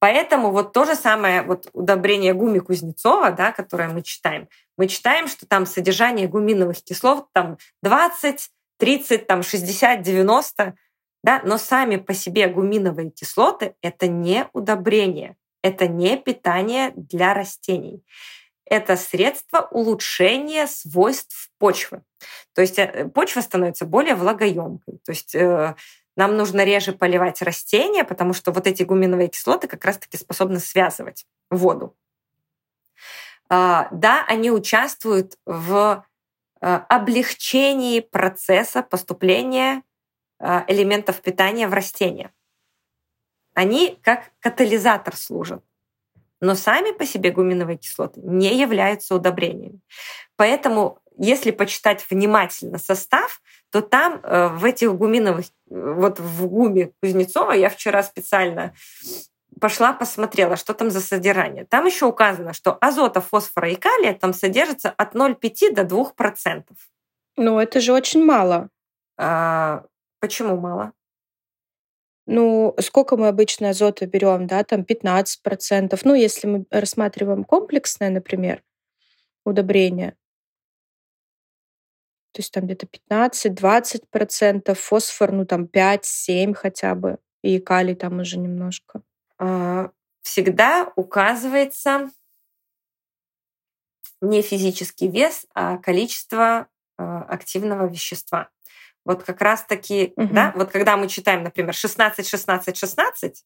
Поэтому 0.00 0.50
вот 0.50 0.72
то 0.72 0.84
же 0.84 0.96
самое 0.96 1.42
вот 1.42 1.70
удобрение 1.72 2.34
гуми 2.34 2.58
Кузнецова, 2.58 3.30
да, 3.30 3.52
которое 3.52 3.88
мы 3.88 4.02
читаем, 4.02 4.48
мы 4.76 4.88
читаем, 4.88 5.28
что 5.28 5.46
там 5.46 5.64
содержание 5.64 6.26
гуминовых 6.26 6.82
кислот 6.82 7.28
там 7.32 7.56
20, 7.84 8.50
30, 8.78 9.26
там 9.28 9.44
60, 9.44 10.02
90, 10.02 10.74
да, 11.22 11.40
но 11.44 11.56
сами 11.56 11.98
по 11.98 12.14
себе 12.14 12.48
гуминовые 12.48 13.12
кислоты— 13.12 13.76
это 13.80 14.08
не 14.08 14.48
удобрение, 14.52 15.36
это 15.62 15.86
не 15.86 16.16
питание 16.16 16.90
для 16.96 17.32
растений. 17.32 18.02
Это 18.64 18.96
средство 18.96 19.68
улучшения 19.70 20.66
свойств 20.66 21.50
почвы. 21.58 22.02
То 22.54 22.62
есть 22.62 22.78
э, 22.78 23.08
почва 23.08 23.40
становится 23.40 23.84
более 23.84 24.14
влагоемкой. 24.14 24.98
То 25.04 25.12
есть 25.12 25.34
э, 25.34 25.74
нам 26.16 26.36
нужно 26.36 26.64
реже 26.64 26.92
поливать 26.92 27.42
растения, 27.42 28.04
потому 28.04 28.34
что 28.34 28.52
вот 28.52 28.66
эти 28.66 28.82
гуминовые 28.82 29.28
кислоты 29.28 29.66
как 29.66 29.84
раз-таки 29.84 30.16
способны 30.16 30.60
связывать 30.60 31.26
воду. 31.50 31.96
А, 33.48 33.88
да, 33.90 34.24
они 34.28 34.50
участвуют 34.50 35.36
в 35.44 36.04
э, 36.60 36.66
облегчении 36.88 38.00
процесса 38.00 38.82
поступления 38.82 39.82
элементов 40.66 41.20
питания 41.20 41.68
в 41.68 41.72
растения. 41.72 42.32
Они 43.54 43.96
как 44.02 44.32
катализатор 44.40 45.14
служат. 45.14 45.62
Но 46.42 46.56
сами 46.56 46.90
по 46.90 47.06
себе 47.06 47.30
гуминовые 47.30 47.78
кислоты 47.78 48.20
не 48.20 48.58
являются 48.58 49.14
удобрениями. 49.14 49.78
Поэтому, 50.34 50.98
если 51.16 51.52
почитать 51.52 52.04
внимательно 52.10 52.78
состав, 52.78 53.40
то 53.70 53.80
там 53.80 54.20
э, 54.24 54.48
в 54.48 54.64
этих 54.64 54.92
гуминовых, 54.92 55.46
вот 55.70 56.18
в 56.18 56.48
гуме 56.48 56.90
Кузнецова, 57.00 57.52
я 57.52 57.68
вчера 57.68 58.02
специально 58.02 58.74
пошла 59.60 59.92
посмотрела, 59.92 60.56
что 60.56 60.74
там 60.74 60.90
за 60.90 61.00
содержание. 61.00 61.64
Там 61.64 61.86
еще 61.86 62.06
указано, 62.06 62.54
что 62.54 62.76
азота, 62.80 63.20
фосфора 63.20 63.70
и 63.70 63.76
калия 63.76 64.12
там 64.12 64.34
содержится 64.34 64.90
от 64.90 65.14
0,5 65.14 65.72
до 65.72 65.82
2%. 65.82 66.64
Ну, 67.36 67.60
это 67.60 67.80
же 67.80 67.92
очень 67.92 68.24
мало. 68.24 68.68
А, 69.16 69.84
почему 70.18 70.56
мало? 70.58 70.92
Ну, 72.26 72.74
сколько 72.80 73.16
мы 73.16 73.28
обычно 73.28 73.70
азота 73.70 74.06
берем, 74.06 74.46
да, 74.46 74.62
там 74.62 74.82
15%. 74.82 76.00
Ну, 76.04 76.14
если 76.14 76.46
мы 76.46 76.64
рассматриваем 76.70 77.44
комплексное, 77.44 78.10
например, 78.10 78.62
удобрение, 79.44 80.16
то 82.32 82.40
есть 82.40 82.52
там 82.52 82.64
где-то 82.64 82.86
15-20%, 83.10 84.74
фосфор, 84.74 85.32
ну 85.32 85.44
там 85.44 85.64
5-7 85.64 86.54
хотя 86.54 86.94
бы, 86.94 87.18
и 87.42 87.58
калий 87.58 87.94
там 87.94 88.20
уже 88.20 88.38
немножко. 88.38 89.02
А, 89.38 89.90
всегда 90.22 90.90
указывается 90.96 92.10
не 94.22 94.40
физический 94.40 95.08
вес, 95.08 95.46
а 95.52 95.76
количество 95.78 96.68
а, 96.96 97.22
активного 97.24 97.86
вещества. 97.86 98.48
Вот 99.04 99.24
как 99.24 99.40
раз-таки, 99.40 100.12
угу. 100.16 100.32
да, 100.32 100.52
вот 100.54 100.70
когда 100.70 100.96
мы 100.96 101.08
читаем, 101.08 101.42
например, 101.42 101.74
16, 101.74 102.26
16, 102.26 102.76
16, 102.76 103.44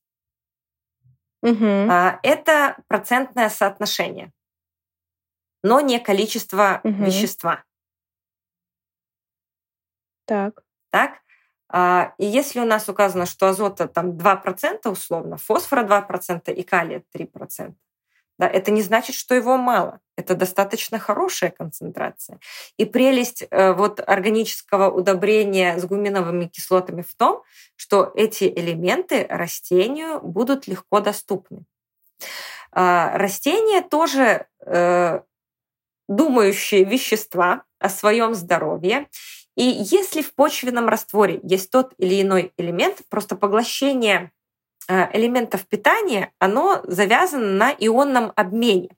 угу. 1.42 1.64
это 1.64 2.76
процентное 2.88 3.48
соотношение, 3.48 4.32
но 5.62 5.80
не 5.80 5.98
количество 5.98 6.80
угу. 6.84 7.04
вещества. 7.04 7.64
Так. 10.26 10.62
Так? 10.90 11.20
А, 11.68 12.14
и 12.18 12.26
если 12.26 12.60
у 12.60 12.64
нас 12.64 12.88
указано, 12.88 13.26
что 13.26 13.48
азота 13.48 13.88
там 13.88 14.10
2% 14.10 14.88
условно, 14.88 15.36
фосфора 15.36 15.84
2% 15.84 16.52
и 16.52 16.62
калия 16.62 17.02
3%, 17.14 17.74
да, 18.38 18.46
это 18.48 18.70
не 18.70 18.82
значит, 18.82 19.16
что 19.16 19.34
его 19.34 19.56
мало. 19.56 20.00
Это 20.16 20.34
достаточно 20.34 20.98
хорошая 20.98 21.50
концентрация. 21.50 22.38
И 22.76 22.84
прелесть 22.84 23.44
э, 23.50 23.72
вот 23.72 24.00
органического 24.06 24.90
удобрения 24.90 25.78
с 25.78 25.84
гуминовыми 25.84 26.46
кислотами 26.46 27.02
в 27.02 27.14
том, 27.14 27.42
что 27.76 28.12
эти 28.14 28.44
элементы 28.44 29.26
растению 29.28 30.20
будут 30.20 30.66
легко 30.66 31.00
доступны. 31.00 31.64
А, 32.72 33.16
растения 33.16 33.82
тоже 33.82 34.46
э, 34.64 35.20
думающие 36.08 36.84
вещества 36.84 37.62
о 37.78 37.88
своем 37.88 38.34
здоровье. 38.34 39.08
И 39.56 39.64
если 39.64 40.20
в 40.20 40.34
почвенном 40.34 40.88
растворе 40.88 41.40
есть 41.42 41.70
тот 41.70 41.94
или 41.96 42.20
иной 42.20 42.52
элемент, 42.58 43.00
просто 43.08 43.36
поглощение 43.36 44.24
э, 44.24 44.35
элементов 44.88 45.66
питания, 45.66 46.32
оно 46.38 46.80
завязано 46.84 47.52
на 47.52 47.70
ионном 47.70 48.32
обмене. 48.36 48.90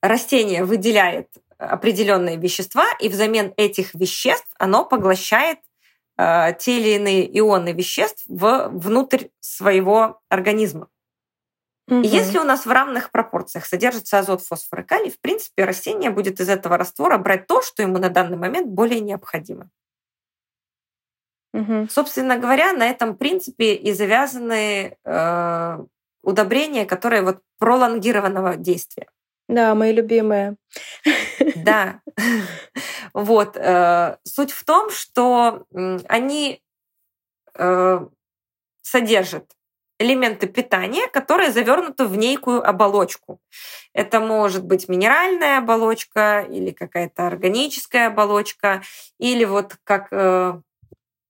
Растение 0.00 0.64
выделяет 0.64 1.28
определенные 1.58 2.36
вещества, 2.36 2.86
и 3.00 3.08
взамен 3.08 3.52
этих 3.56 3.94
веществ 3.94 4.48
оно 4.58 4.84
поглощает 4.84 5.58
э, 6.16 6.54
те 6.58 6.78
или 6.78 6.90
иные 6.90 7.38
ионы 7.38 7.72
веществ 7.72 8.24
в, 8.28 8.68
внутрь 8.68 9.26
своего 9.40 10.20
организма. 10.28 10.88
Угу. 11.88 12.02
Если 12.02 12.38
у 12.38 12.44
нас 12.44 12.66
в 12.66 12.70
равных 12.70 13.10
пропорциях 13.10 13.66
содержится 13.66 14.18
азот, 14.18 14.42
фосфор 14.42 14.80
и 14.80 14.82
калий, 14.84 15.10
в 15.10 15.18
принципе, 15.20 15.64
растение 15.64 16.10
будет 16.10 16.38
из 16.38 16.48
этого 16.48 16.76
раствора 16.76 17.18
брать 17.18 17.46
то, 17.46 17.62
что 17.62 17.82
ему 17.82 17.98
на 17.98 18.10
данный 18.10 18.36
момент 18.36 18.68
более 18.68 19.00
необходимо. 19.00 19.70
Угу. 21.54 21.88
Собственно 21.90 22.38
говоря, 22.38 22.72
на 22.72 22.86
этом 22.88 23.16
принципе 23.16 23.74
и 23.74 23.92
завязаны 23.92 24.96
э, 25.04 25.78
удобрения, 26.22 26.84
которые 26.86 27.22
вот 27.22 27.38
пролонгированного 27.58 28.56
действия. 28.56 29.08
Да, 29.48 29.74
мои 29.74 29.92
любимые. 29.92 30.56
Да. 31.56 32.00
Вот. 33.14 33.56
Э, 33.56 34.18
суть 34.22 34.52
в 34.52 34.64
том, 34.64 34.90
что 34.90 35.64
они 36.08 36.62
э, 37.54 38.00
содержат 38.82 39.50
элементы 39.98 40.46
питания, 40.46 41.08
которые 41.08 41.50
завернуты 41.50 42.04
в 42.04 42.16
некую 42.16 42.66
оболочку. 42.66 43.40
Это 43.92 44.20
может 44.20 44.64
быть 44.64 44.88
минеральная 44.88 45.58
оболочка 45.58 46.46
или 46.48 46.70
какая-то 46.70 47.26
органическая 47.26 48.08
оболочка, 48.08 48.82
или 49.18 49.44
вот 49.44 49.76
как 49.84 50.08
э, 50.12 50.60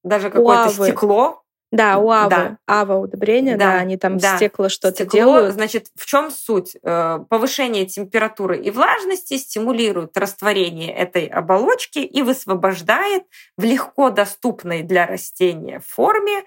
даже 0.08 0.30
какое-то 0.30 0.70
стекло. 0.70 1.42
Да, 1.70 1.98
у 1.98 2.10
Авы. 2.10 2.30
Да. 2.30 2.58
Ава 2.66 2.94
удобрения, 2.94 3.58
да, 3.58 3.72
да 3.72 3.78
они 3.78 3.98
там 3.98 4.16
да. 4.16 4.36
стекло 4.36 4.70
что-то 4.70 5.04
делают. 5.04 5.52
Значит, 5.52 5.88
в 5.94 6.06
чем 6.06 6.30
суть? 6.30 6.76
Э, 6.82 7.18
повышение 7.28 7.84
температуры 7.84 8.58
и 8.58 8.70
влажности 8.70 9.36
стимулирует 9.36 10.16
растворение 10.16 10.94
этой 10.94 11.26
оболочки 11.26 11.98
и 11.98 12.22
высвобождает 12.22 13.24
в 13.58 13.64
легко 13.64 14.08
доступной 14.08 14.82
для 14.82 15.06
растения 15.06 15.80
форме 15.80 16.44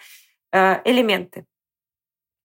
э, 0.51 0.81
элементы. 0.85 1.45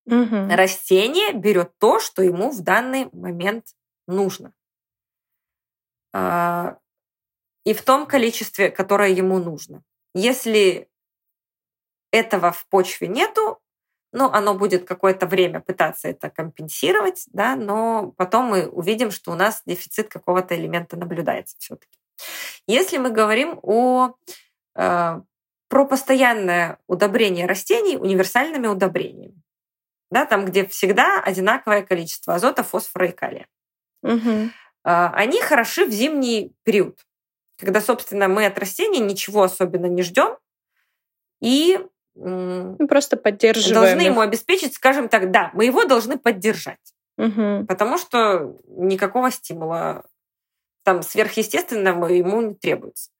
Угу. 0.05 0.51
Растение 0.51 1.33
берет 1.33 1.73
то, 1.79 1.99
что 1.99 2.23
ему 2.23 2.51
в 2.51 2.61
данный 2.61 3.09
момент 3.13 3.65
нужно. 4.07 4.53
А, 6.13 6.79
и 7.65 7.75
в 7.75 7.83
том 7.83 8.07
количестве, 8.07 8.71
которое 8.71 9.11
ему 9.11 9.39
нужно. 9.39 9.83
Если 10.15 10.89
этого 12.11 12.53
в 12.53 12.66
почве 12.69 13.09
нету, 13.09 13.61
ну, 14.12 14.31
оно 14.33 14.55
будет 14.55 14.87
какое-то 14.87 15.27
время 15.27 15.61
пытаться 15.61 16.09
это 16.09 16.31
компенсировать, 16.31 17.25
да, 17.33 17.55
но 17.55 18.12
потом 18.16 18.47
мы 18.47 18.66
увидим, 18.66 19.11
что 19.11 19.33
у 19.33 19.35
нас 19.35 19.62
дефицит 19.66 20.09
какого-то 20.09 20.55
элемента 20.57 20.97
наблюдается 20.97 21.57
все-таки. 21.59 21.99
Если 22.66 22.97
мы 22.97 23.11
говорим 23.11 23.59
о, 23.62 24.14
э, 24.75 25.21
про 25.69 25.87
постоянное 25.87 26.79
удобрение 26.87 27.47
растений 27.47 27.97
универсальными 27.97 28.69
удобрениями, 28.69 29.42
да, 30.11 30.25
там, 30.25 30.47
где 30.47 30.66
всегда 30.66 31.21
одинаковое 31.21 31.83
количество 31.83 32.37
азота, 32.37 32.62
фосфора 32.62 33.09
и 33.09 33.12
калия, 33.12 33.47
угу. 34.03 34.31
э, 34.31 34.49
они 34.85 35.42
хороши 35.42 35.85
в 35.85 35.90
зимний 35.90 36.55
период, 36.62 37.01
когда, 37.59 37.81
собственно, 37.81 38.29
мы 38.29 38.47
от 38.47 38.59
растений 38.59 39.01
ничего 39.01 39.42
особенно 39.42 39.87
не 39.87 40.03
ждем, 40.03 40.38
и 41.40 41.87
мы 42.17 42.87
просто 42.89 43.17
поддерживаем. 43.17 43.75
Должны 43.75 44.01
их. 44.01 44.07
ему 44.07 44.21
обеспечить, 44.21 44.75
скажем 44.75 45.09
так, 45.09 45.31
да, 45.31 45.51
мы 45.55 45.67
его 45.67 45.85
должны 45.85 46.19
поддержать. 46.19 46.95
Угу. 47.19 47.67
Потому 47.67 47.99
что 47.99 48.57
никакого 48.69 49.31
стимула 49.31 50.05
там 50.85 51.03
сверхъестественного 51.03 52.07
ему 52.07 52.41
не 52.43 52.55
требуется. 52.55 53.11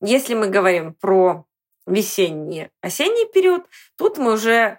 Если 0.00 0.34
мы 0.34 0.48
говорим 0.48 0.94
про 0.94 1.44
весенний, 1.86 2.70
осенний 2.82 3.26
период, 3.26 3.66
тут 3.96 4.16
мы 4.16 4.34
уже, 4.34 4.78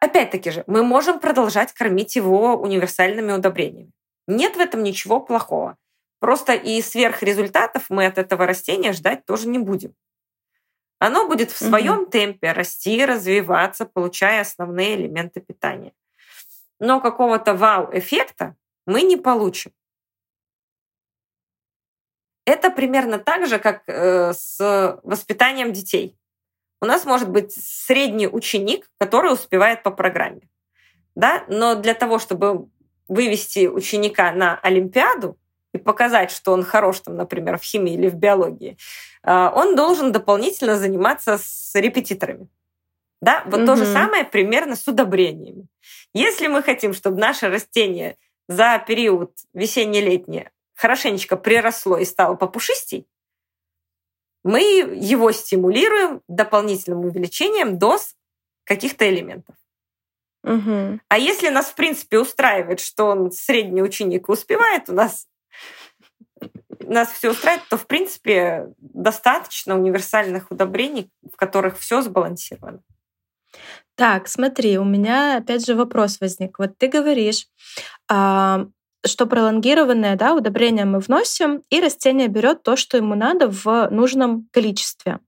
опять-таки 0.00 0.50
же, 0.50 0.64
мы 0.66 0.82
можем 0.82 1.20
продолжать 1.20 1.72
кормить 1.72 2.16
его 2.16 2.56
универсальными 2.56 3.32
удобрениями. 3.32 3.92
Нет 4.26 4.56
в 4.56 4.60
этом 4.60 4.82
ничего 4.82 5.20
плохого. 5.20 5.76
Просто 6.20 6.54
и 6.54 6.80
сверхрезультатов 6.82 7.90
мы 7.90 8.06
от 8.06 8.18
этого 8.18 8.46
растения 8.46 8.92
ждать 8.92 9.24
тоже 9.26 9.48
не 9.48 9.58
будем. 9.58 9.94
Оно 10.98 11.28
будет 11.28 11.50
в 11.52 11.56
своем 11.56 12.02
угу. 12.02 12.10
темпе 12.10 12.52
расти, 12.52 13.04
развиваться, 13.04 13.86
получая 13.86 14.40
основные 14.40 14.96
элементы 14.96 15.40
питания. 15.40 15.92
Но 16.80 17.00
какого-то 17.00 17.54
вау-эффекта 17.54 18.56
мы 18.86 19.02
не 19.02 19.16
получим. 19.16 19.72
Это 22.44 22.70
примерно 22.70 23.18
так 23.18 23.46
же, 23.46 23.58
как 23.58 23.82
э, 23.86 24.32
с 24.32 24.98
воспитанием 25.02 25.72
детей. 25.72 26.18
У 26.80 26.86
нас 26.86 27.04
может 27.04 27.28
быть 27.28 27.52
средний 27.52 28.28
ученик, 28.28 28.88
который 28.98 29.32
успевает 29.32 29.82
по 29.82 29.90
программе. 29.90 30.48
Да? 31.14 31.44
Но 31.48 31.74
для 31.74 31.94
того, 31.94 32.18
чтобы 32.18 32.68
вывести 33.08 33.66
ученика 33.66 34.32
на 34.32 34.58
Олимпиаду, 34.60 35.36
и 35.78 35.82
показать, 35.82 36.30
что 36.30 36.52
он 36.52 36.62
хорош, 36.62 37.00
там, 37.00 37.16
например, 37.16 37.58
в 37.58 37.62
химии 37.62 37.94
или 37.94 38.08
в 38.08 38.14
биологии, 38.14 38.76
а, 39.22 39.52
он 39.54 39.76
должен 39.76 40.12
дополнительно 40.12 40.76
заниматься 40.76 41.38
с 41.38 41.74
репетиторами. 41.74 42.48
Да, 43.20 43.42
вот 43.46 43.60
угу. 43.60 43.66
то 43.66 43.76
же 43.76 43.86
самое 43.86 44.24
примерно 44.24 44.76
с 44.76 44.86
удобрениями. 44.86 45.66
Если 46.14 46.46
мы 46.46 46.62
хотим, 46.62 46.94
чтобы 46.94 47.18
наше 47.18 47.48
растение 47.48 48.16
за 48.48 48.82
период 48.86 49.32
весенне-летний 49.54 50.48
хорошенечко 50.74 51.36
приросло 51.36 51.98
и 51.98 52.04
стало 52.04 52.34
попушистей, 52.34 53.06
мы 54.44 54.60
его 54.60 55.32
стимулируем 55.32 56.22
дополнительным 56.28 57.04
увеличением 57.04 57.78
доз 57.78 58.14
каких-то 58.64 59.08
элементов. 59.08 59.56
Угу. 60.44 61.00
А 61.08 61.18
если 61.18 61.48
нас, 61.48 61.66
в 61.66 61.74
принципе, 61.74 62.18
устраивает, 62.18 62.80
что 62.80 63.06
он 63.06 63.32
средний 63.32 63.82
ученик 63.82 64.28
успевает, 64.28 64.88
у 64.88 64.92
нас 64.92 65.26
нас 66.88 67.12
все 67.12 67.30
устраивает, 67.30 67.68
то, 67.68 67.76
в 67.76 67.86
принципе, 67.86 68.68
достаточно 68.78 69.78
универсальных 69.78 70.50
удобрений, 70.50 71.10
в 71.22 71.36
которых 71.36 71.78
все 71.78 72.02
сбалансировано. 72.02 72.80
Так, 73.94 74.28
смотри, 74.28 74.78
у 74.78 74.84
меня 74.84 75.38
опять 75.38 75.66
же 75.66 75.74
вопрос 75.74 76.20
возник. 76.20 76.58
Вот 76.58 76.78
ты 76.78 76.88
говоришь, 76.88 77.46
а, 78.08 78.66
что 79.04 79.26
пролонгированное 79.26 80.16
да, 80.16 80.34
удобрение 80.34 80.84
мы 80.84 81.00
вносим, 81.00 81.62
и 81.70 81.80
растение 81.80 82.28
берет 82.28 82.62
то, 82.62 82.76
что 82.76 82.96
ему 82.96 83.14
надо 83.14 83.48
в 83.48 83.88
нужном 83.90 84.48
количестве. 84.52 85.18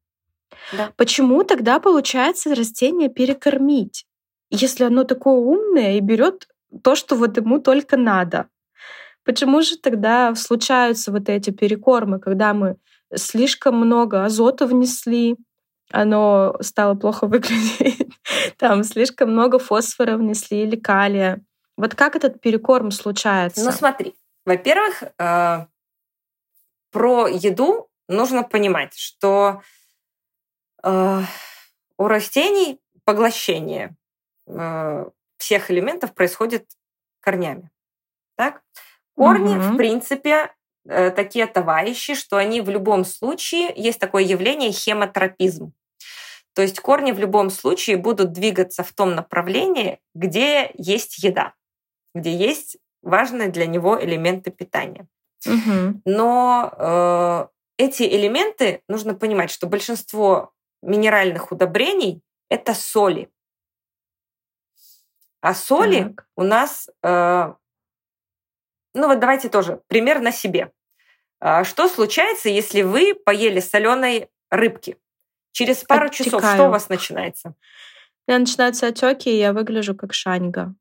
Да. 0.72 0.92
Почему 0.96 1.42
тогда 1.42 1.80
получается 1.80 2.54
растение 2.54 3.08
перекормить, 3.08 4.06
если 4.50 4.84
оно 4.84 5.04
такое 5.04 5.34
умное 5.34 5.96
и 5.96 6.00
берет 6.00 6.48
то, 6.82 6.94
что 6.94 7.16
вот 7.16 7.36
ему 7.36 7.58
только 7.58 7.96
надо? 7.96 8.48
Почему 9.24 9.62
же 9.62 9.76
тогда 9.76 10.34
случаются 10.34 11.12
вот 11.12 11.28
эти 11.28 11.50
перекормы, 11.50 12.18
когда 12.18 12.54
мы 12.54 12.76
слишком 13.14 13.76
много 13.76 14.24
азота 14.24 14.66
внесли, 14.66 15.36
оно 15.90 16.56
стало 16.60 16.94
плохо 16.94 17.26
выглядеть, 17.28 18.08
там 18.56 18.84
слишком 18.84 19.32
много 19.32 19.58
фосфора 19.58 20.16
внесли 20.16 20.62
или 20.62 20.76
калия. 20.76 21.42
Вот 21.76 21.94
как 21.94 22.16
этот 22.16 22.40
перекорм 22.40 22.90
случается? 22.90 23.64
Ну 23.64 23.72
смотри, 23.72 24.14
во-первых, 24.44 25.02
э, 25.18 25.66
про 26.90 27.28
еду 27.28 27.88
нужно 28.08 28.42
понимать, 28.42 28.94
что 28.96 29.62
э, 30.82 31.22
у 31.96 32.06
растений 32.06 32.80
поглощение 33.04 33.96
э, 34.46 35.04
всех 35.38 35.70
элементов 35.70 36.14
происходит 36.14 36.68
корнями. 37.20 37.70
Так? 38.36 38.62
Корни, 39.20 39.54
угу. 39.54 39.60
в 39.60 39.76
принципе, 39.76 40.50
э, 40.88 41.10
такие 41.10 41.46
товарищи, 41.46 42.14
что 42.14 42.38
они 42.38 42.62
в 42.62 42.70
любом 42.70 43.04
случае, 43.04 43.70
есть 43.76 44.00
такое 44.00 44.22
явление 44.22 44.72
хемотропизм. 44.72 45.74
То 46.54 46.62
есть 46.62 46.80
корни 46.80 47.12
в 47.12 47.18
любом 47.18 47.50
случае 47.50 47.98
будут 47.98 48.32
двигаться 48.32 48.82
в 48.82 48.90
том 48.94 49.14
направлении, 49.14 50.00
где 50.14 50.70
есть 50.72 51.22
еда, 51.22 51.52
где 52.14 52.34
есть 52.34 52.78
важные 53.02 53.50
для 53.50 53.66
него 53.66 54.02
элементы 54.02 54.50
питания. 54.50 55.06
Угу. 55.46 56.00
Но 56.06 56.72
э, 56.78 57.46
эти 57.76 58.04
элементы 58.04 58.80
нужно 58.88 59.12
понимать, 59.12 59.50
что 59.50 59.66
большинство 59.66 60.54
минеральных 60.80 61.52
удобрений 61.52 62.22
это 62.48 62.72
соли. 62.72 63.30
А 65.42 65.52
соли 65.52 66.04
так. 66.04 66.26
у 66.36 66.42
нас 66.42 66.88
э, 67.02 67.52
ну 68.94 69.08
вот 69.08 69.20
давайте 69.20 69.48
тоже 69.48 69.80
пример 69.88 70.20
на 70.20 70.32
себе. 70.32 70.72
А, 71.40 71.64
что 71.64 71.88
случается, 71.88 72.48
если 72.48 72.82
вы 72.82 73.14
поели 73.14 73.60
соленой 73.60 74.28
рыбки? 74.50 74.96
Через 75.52 75.84
пару 75.84 76.06
Оттекаю. 76.06 76.24
часов 76.24 76.54
что 76.54 76.68
у 76.68 76.70
вас 76.70 76.88
начинается? 76.88 77.54
У 78.26 78.30
меня 78.30 78.40
начинаются 78.40 78.86
отеки, 78.86 79.30
и 79.30 79.38
я 79.38 79.52
выгляжу 79.52 79.94
как 79.94 80.12
шаньга. 80.12 80.74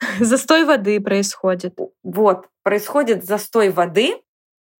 Застой 0.20 0.64
воды 0.64 1.00
происходит. 1.00 1.78
Вот, 2.02 2.48
происходит 2.62 3.24
застой 3.24 3.70
воды. 3.70 4.20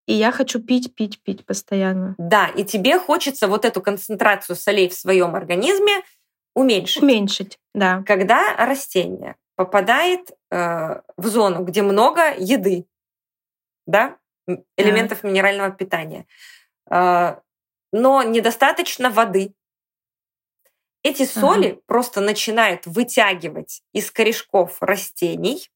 И 0.06 0.12
я 0.12 0.32
хочу 0.32 0.60
пить, 0.60 0.94
пить, 0.94 1.22
пить 1.22 1.46
постоянно. 1.46 2.14
Да, 2.18 2.48
и 2.48 2.62
тебе 2.64 2.98
хочется 2.98 3.48
вот 3.48 3.64
эту 3.64 3.80
концентрацию 3.80 4.54
солей 4.54 4.88
в 4.90 4.94
своем 4.94 5.34
организме 5.34 6.02
уменьшить. 6.54 7.02
Уменьшить, 7.02 7.58
да. 7.74 8.02
Когда 8.06 8.54
растение 8.58 9.36
попадает 9.56 10.30
э, 10.54 11.02
в 11.16 11.26
зону, 11.26 11.64
где 11.64 11.82
много 11.82 12.34
еды, 12.38 12.86
да, 13.86 14.18
элементов 14.76 15.22
да. 15.22 15.28
минерального 15.28 15.70
питания, 15.70 16.26
э, 16.90 17.36
но 17.92 18.22
недостаточно 18.22 19.10
воды. 19.10 19.54
Эти 21.02 21.26
соли 21.26 21.72
ага. 21.72 21.80
просто 21.86 22.20
начинают 22.20 22.86
вытягивать 22.86 23.82
из 23.92 24.10
корешков 24.10 24.78
растений 24.80 25.70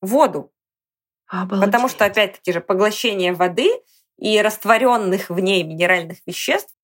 воду. 0.00 0.52
Обалдеть. 1.26 1.66
Потому 1.66 1.88
что, 1.88 2.04
опять-таки 2.04 2.52
же, 2.52 2.60
поглощение 2.60 3.34
воды 3.34 3.68
и 4.16 4.40
растворенных 4.40 5.28
в 5.28 5.38
ней 5.40 5.64
минеральных 5.64 6.18
веществ 6.24 6.74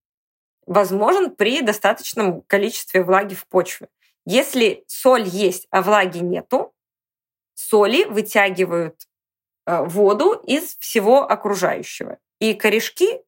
возможен 0.66 1.34
при 1.34 1.62
достаточном 1.62 2.42
количестве 2.42 3.02
влаги 3.02 3.34
в 3.34 3.46
почве. 3.46 3.88
Если 4.24 4.84
соль 4.86 5.24
есть, 5.24 5.66
а 5.70 5.82
влаги 5.82 6.18
нету, 6.18 6.72
соли 7.54 8.04
вытягивают 8.04 9.06
э, 9.66 9.82
воду 9.84 10.32
из 10.46 10.76
всего 10.78 11.22
окружающего. 11.22 12.18
И 12.38 12.54
корешки 12.54 13.22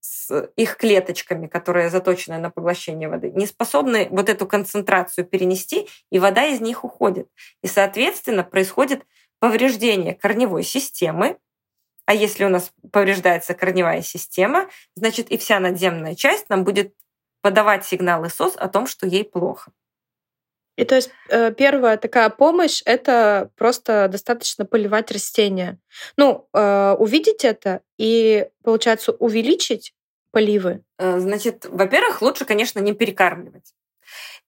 с 0.00 0.50
их 0.56 0.76
клеточками, 0.76 1.46
которые 1.46 1.90
заточены 1.90 2.38
на 2.38 2.50
поглощение 2.50 3.08
воды, 3.08 3.30
не 3.32 3.46
способны 3.46 4.08
вот 4.10 4.28
эту 4.28 4.46
концентрацию 4.46 5.26
перенести, 5.26 5.88
и 6.10 6.18
вода 6.18 6.46
из 6.46 6.60
них 6.60 6.84
уходит. 6.84 7.28
И, 7.62 7.66
соответственно, 7.66 8.42
происходит 8.42 9.04
повреждение 9.40 10.14
корневой 10.14 10.62
системы, 10.62 11.38
а 12.06 12.14
если 12.14 12.44
у 12.44 12.48
нас 12.48 12.72
повреждается 12.92 13.54
корневая 13.54 14.02
система, 14.02 14.68
значит 14.96 15.30
и 15.30 15.38
вся 15.38 15.60
надземная 15.60 16.14
часть 16.14 16.48
нам 16.48 16.64
будет 16.64 16.94
подавать 17.40 17.84
сигналы 17.84 18.30
СОС 18.30 18.56
о 18.56 18.68
том, 18.68 18.86
что 18.86 19.06
ей 19.06 19.24
плохо. 19.24 19.70
И 20.80 20.84
то 20.84 20.94
есть 20.94 21.10
э, 21.28 21.52
первая 21.52 21.98
такая 21.98 22.30
помощь— 22.30 22.80
это 22.86 23.50
просто 23.56 24.08
достаточно 24.08 24.64
поливать 24.64 25.12
растения. 25.12 25.78
Ну, 26.16 26.48
э, 26.54 26.96
увидеть 26.98 27.44
это 27.44 27.82
и, 27.98 28.48
получается, 28.64 29.12
увеличить 29.12 29.92
поливы. 30.30 30.82
Э, 30.98 31.18
значит, 31.18 31.66
во-первых, 31.68 32.22
лучше, 32.22 32.46
конечно, 32.46 32.80
не 32.80 32.94
перекармливать. 32.94 33.74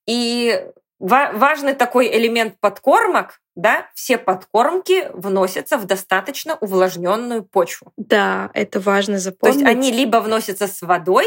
И 0.06 0.64
важный 0.98 1.74
такой 1.74 2.06
элемент 2.16 2.58
подкормок, 2.60 3.40
да, 3.54 3.90
все 3.94 4.16
подкормки 4.16 5.10
вносятся 5.12 5.76
в 5.76 5.84
достаточно 5.84 6.56
увлажненную 6.56 7.44
почву. 7.44 7.92
Да, 7.98 8.50
это 8.54 8.80
важно 8.80 9.18
запомнить. 9.18 9.58
То 9.58 9.64
есть 9.64 9.70
они 9.70 9.92
либо 9.92 10.18
вносятся 10.18 10.66
с 10.66 10.80
водой, 10.80 11.26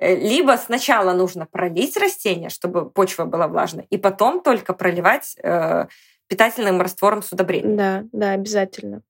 либо 0.00 0.56
сначала 0.56 1.12
нужно 1.12 1.46
пролить 1.46 1.96
растение, 1.96 2.50
чтобы 2.50 2.90
почва 2.90 3.24
была 3.24 3.48
влажной, 3.48 3.86
и 3.90 3.98
потом 3.98 4.42
только 4.42 4.72
проливать 4.72 5.36
э, 5.42 5.86
питательным 6.28 6.80
раствором 6.80 7.22
с 7.22 7.32
удобрением. 7.32 7.76
Да, 7.76 8.04
да, 8.12 8.32
обязательно. 8.32 9.02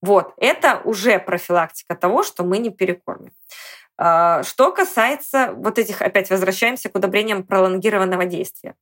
Вот, 0.00 0.32
это 0.36 0.80
уже 0.84 1.18
профилактика 1.18 1.96
того, 1.96 2.22
что 2.22 2.44
мы 2.44 2.58
не 2.58 2.70
перекормим. 2.70 3.32
Э, 3.98 4.42
что 4.44 4.72
касается 4.72 5.52
вот 5.56 5.78
этих, 5.78 6.02
опять 6.02 6.30
возвращаемся 6.30 6.88
к 6.88 6.94
удобрениям 6.94 7.42
пролонгированного 7.42 8.24
действия 8.24 8.74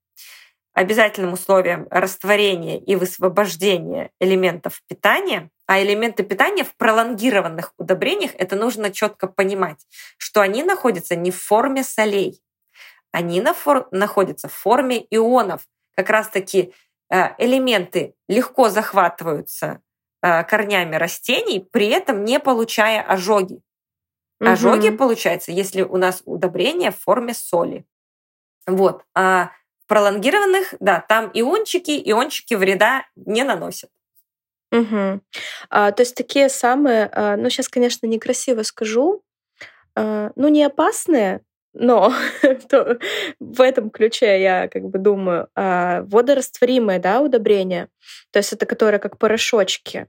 обязательным 0.76 1.32
условием 1.32 1.88
растворения 1.90 2.78
и 2.78 2.96
высвобождения 2.96 4.10
элементов 4.20 4.82
питания, 4.86 5.50
а 5.66 5.82
элементы 5.82 6.22
питания 6.22 6.64
в 6.64 6.76
пролонгированных 6.76 7.72
удобрениях, 7.78 8.32
это 8.34 8.56
нужно 8.56 8.90
четко 8.90 9.26
понимать, 9.26 9.86
что 10.18 10.42
они 10.42 10.62
находятся 10.62 11.16
не 11.16 11.30
в 11.30 11.42
форме 11.42 11.82
солей, 11.82 12.42
они 13.10 13.40
на 13.40 13.54
фор- 13.54 13.88
находятся 13.90 14.48
в 14.48 14.52
форме 14.52 15.06
ионов. 15.08 15.62
Как 15.94 16.10
раз-таки 16.10 16.74
э, 17.10 17.28
элементы 17.38 18.14
легко 18.28 18.68
захватываются 18.68 19.80
э, 20.22 20.44
корнями 20.44 20.96
растений, 20.96 21.66
при 21.72 21.88
этом 21.88 22.22
не 22.22 22.38
получая 22.38 23.00
ожоги. 23.00 23.62
Угу. 24.40 24.50
Ожоги 24.50 24.90
получаются, 24.90 25.52
если 25.52 25.80
у 25.80 25.96
нас 25.96 26.20
удобрение 26.26 26.90
в 26.90 27.00
форме 27.00 27.32
соли. 27.32 27.86
Вот. 28.66 29.04
А 29.14 29.52
пролонгированных, 29.86 30.74
да, 30.80 31.04
там 31.08 31.30
иончики, 31.32 32.00
иончики 32.04 32.54
вреда 32.54 33.04
не 33.16 33.44
наносят. 33.44 33.90
Угу. 34.72 35.20
А, 35.70 35.92
то 35.92 36.02
есть 36.02 36.14
такие 36.16 36.48
самые, 36.48 37.08
а, 37.12 37.36
ну 37.36 37.48
сейчас, 37.50 37.68
конечно, 37.68 38.06
некрасиво 38.06 38.62
скажу, 38.62 39.22
а, 39.94 40.32
ну 40.34 40.48
не 40.48 40.64
опасные, 40.64 41.40
но 41.72 42.12
то, 42.68 42.98
в 43.38 43.60
этом 43.60 43.90
ключе 43.90 44.40
я 44.40 44.68
как 44.68 44.82
бы 44.84 44.98
думаю, 44.98 45.48
а, 45.54 46.02
водорастворимые, 46.02 46.98
да, 46.98 47.20
удобрения, 47.20 47.88
то 48.32 48.38
есть 48.38 48.52
это 48.52 48.66
которые 48.66 48.98
как 48.98 49.18
порошочки, 49.18 50.08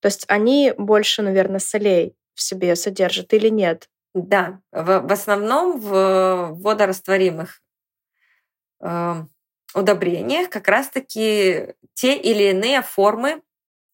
то 0.00 0.06
есть 0.06 0.24
они 0.28 0.74
больше, 0.76 1.22
наверное, 1.22 1.60
солей 1.60 2.14
в 2.34 2.42
себе 2.42 2.76
содержат 2.76 3.32
или 3.32 3.48
нет? 3.48 3.88
Да, 4.14 4.60
в, 4.72 5.00
в 5.00 5.12
основном 5.12 5.78
в 5.78 6.52
водорастворимых 6.54 7.60
удобрениях 9.74 10.48
как 10.50 10.68
раз-таки 10.68 11.74
те 11.94 12.16
или 12.16 12.50
иные 12.50 12.82
формы 12.82 13.42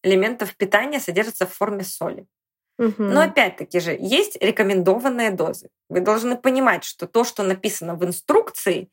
элементов 0.03 0.55
питания 0.55 0.99
содержатся 0.99 1.45
в 1.45 1.53
форме 1.53 1.83
соли. 1.83 2.25
Угу. 2.79 3.03
Но 3.03 3.21
опять-таки 3.21 3.79
же 3.79 3.97
есть 3.99 4.37
рекомендованные 4.41 5.31
дозы. 5.31 5.69
Вы 5.89 6.01
должны 6.01 6.37
понимать, 6.37 6.83
что 6.83 7.07
то, 7.07 7.23
что 7.23 7.43
написано 7.43 7.95
в 7.95 8.05
инструкции, 8.05 8.89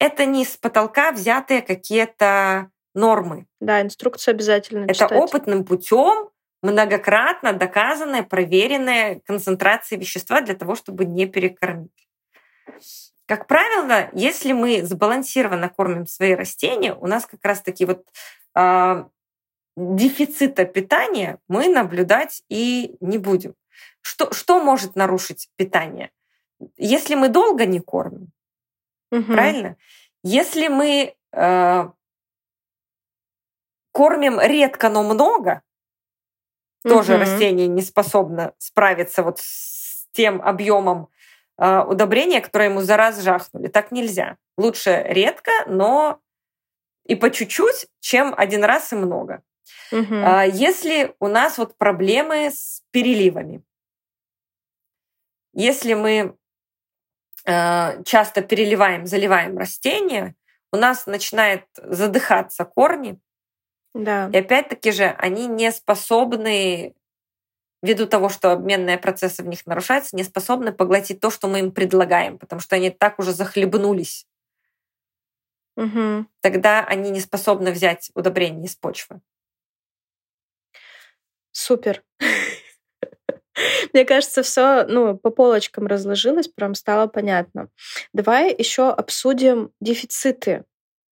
это 0.00 0.26
не 0.26 0.44
с 0.44 0.56
потолка 0.56 1.12
взятые 1.12 1.62
какие-то 1.62 2.70
нормы. 2.94 3.46
Да, 3.60 3.80
инструкцию 3.80 4.32
обязательно 4.34 4.84
Это 4.84 4.94
читать. 4.94 5.12
опытным 5.12 5.64
путем 5.64 6.30
многократно 6.62 7.52
доказанная, 7.52 8.24
проверенная 8.24 9.20
концентрация 9.24 9.98
вещества 9.98 10.40
для 10.40 10.54
того, 10.54 10.74
чтобы 10.74 11.04
не 11.04 11.26
перекормить. 11.26 12.08
Как 13.28 13.46
правило, 13.46 14.08
если 14.14 14.52
мы 14.52 14.82
сбалансированно 14.82 15.68
кормим 15.68 16.06
свои 16.06 16.32
растения, 16.32 16.94
у 16.94 17.06
нас 17.06 17.26
как 17.26 17.44
раз-таки 17.44 17.84
вот 17.84 18.06
э, 18.54 19.04
дефицита 19.76 20.64
питания 20.64 21.38
мы 21.46 21.68
наблюдать 21.68 22.42
и 22.48 22.96
не 23.00 23.18
будем. 23.18 23.54
Что, 24.00 24.32
что 24.32 24.62
может 24.62 24.96
нарушить 24.96 25.50
питание? 25.56 26.10
Если 26.78 27.16
мы 27.16 27.28
долго 27.28 27.66
не 27.66 27.80
кормим, 27.80 28.32
угу. 29.10 29.24
правильно? 29.24 29.76
Если 30.22 30.68
мы 30.68 31.14
э, 31.32 31.90
кормим 33.92 34.40
редко, 34.40 34.88
но 34.88 35.02
много, 35.02 35.60
угу. 36.82 36.94
тоже 36.94 37.18
растение 37.18 37.66
не 37.66 37.82
способно 37.82 38.54
справиться 38.56 39.22
вот 39.22 39.38
с 39.38 40.08
тем 40.12 40.40
объемом 40.40 41.10
а, 41.58 41.84
удобрения, 41.84 42.40
которые 42.40 42.70
ему 42.70 42.80
за 42.80 42.96
раз 42.96 43.20
жахнули. 43.20 43.68
Так 43.68 43.90
нельзя. 43.90 44.38
Лучше 44.56 45.04
редко, 45.06 45.50
но 45.66 46.20
и 47.04 47.14
по 47.14 47.30
чуть-чуть, 47.30 47.88
чем 48.00 48.34
один 48.36 48.64
раз 48.64 48.92
и 48.92 48.96
много. 48.96 49.42
Угу. 49.92 50.14
Если 50.52 51.14
у 51.20 51.26
нас 51.26 51.58
вот 51.58 51.76
проблемы 51.76 52.50
с 52.50 52.82
переливами, 52.90 53.62
если 55.52 55.94
мы 55.94 56.36
а, 57.46 58.02
часто 58.04 58.42
переливаем, 58.42 59.06
заливаем 59.06 59.56
растения, 59.58 60.34
у 60.72 60.76
нас 60.76 61.06
начинает 61.06 61.64
задыхаться 61.76 62.64
корни. 62.64 63.18
Да. 63.94 64.30
И 64.32 64.36
опять-таки 64.36 64.92
же 64.92 65.06
они 65.18 65.46
не 65.46 65.72
способны 65.72 66.94
ввиду 67.82 68.06
того, 68.06 68.28
что 68.28 68.52
обменные 68.52 68.98
процессы 68.98 69.42
в 69.42 69.46
них 69.46 69.66
нарушаются, 69.66 70.16
не 70.16 70.24
способны 70.24 70.72
поглотить 70.72 71.20
то, 71.20 71.30
что 71.30 71.48
мы 71.48 71.60
им 71.60 71.72
предлагаем, 71.72 72.38
потому 72.38 72.60
что 72.60 72.76
они 72.76 72.90
так 72.90 73.18
уже 73.18 73.32
захлебнулись. 73.32 74.26
Угу. 75.76 76.26
Тогда 76.40 76.84
они 76.84 77.10
не 77.10 77.20
способны 77.20 77.70
взять 77.70 78.10
удобрение 78.14 78.66
из 78.66 78.74
почвы. 78.74 79.20
Супер. 81.52 82.02
Мне 83.92 84.04
кажется, 84.04 84.42
все 84.42 84.84
ну, 84.88 85.16
по 85.16 85.30
полочкам 85.30 85.86
разложилось, 85.86 86.48
прям 86.48 86.74
стало 86.74 87.06
понятно. 87.06 87.68
Давай 88.12 88.54
еще 88.54 88.90
обсудим 88.90 89.72
дефициты. 89.80 90.64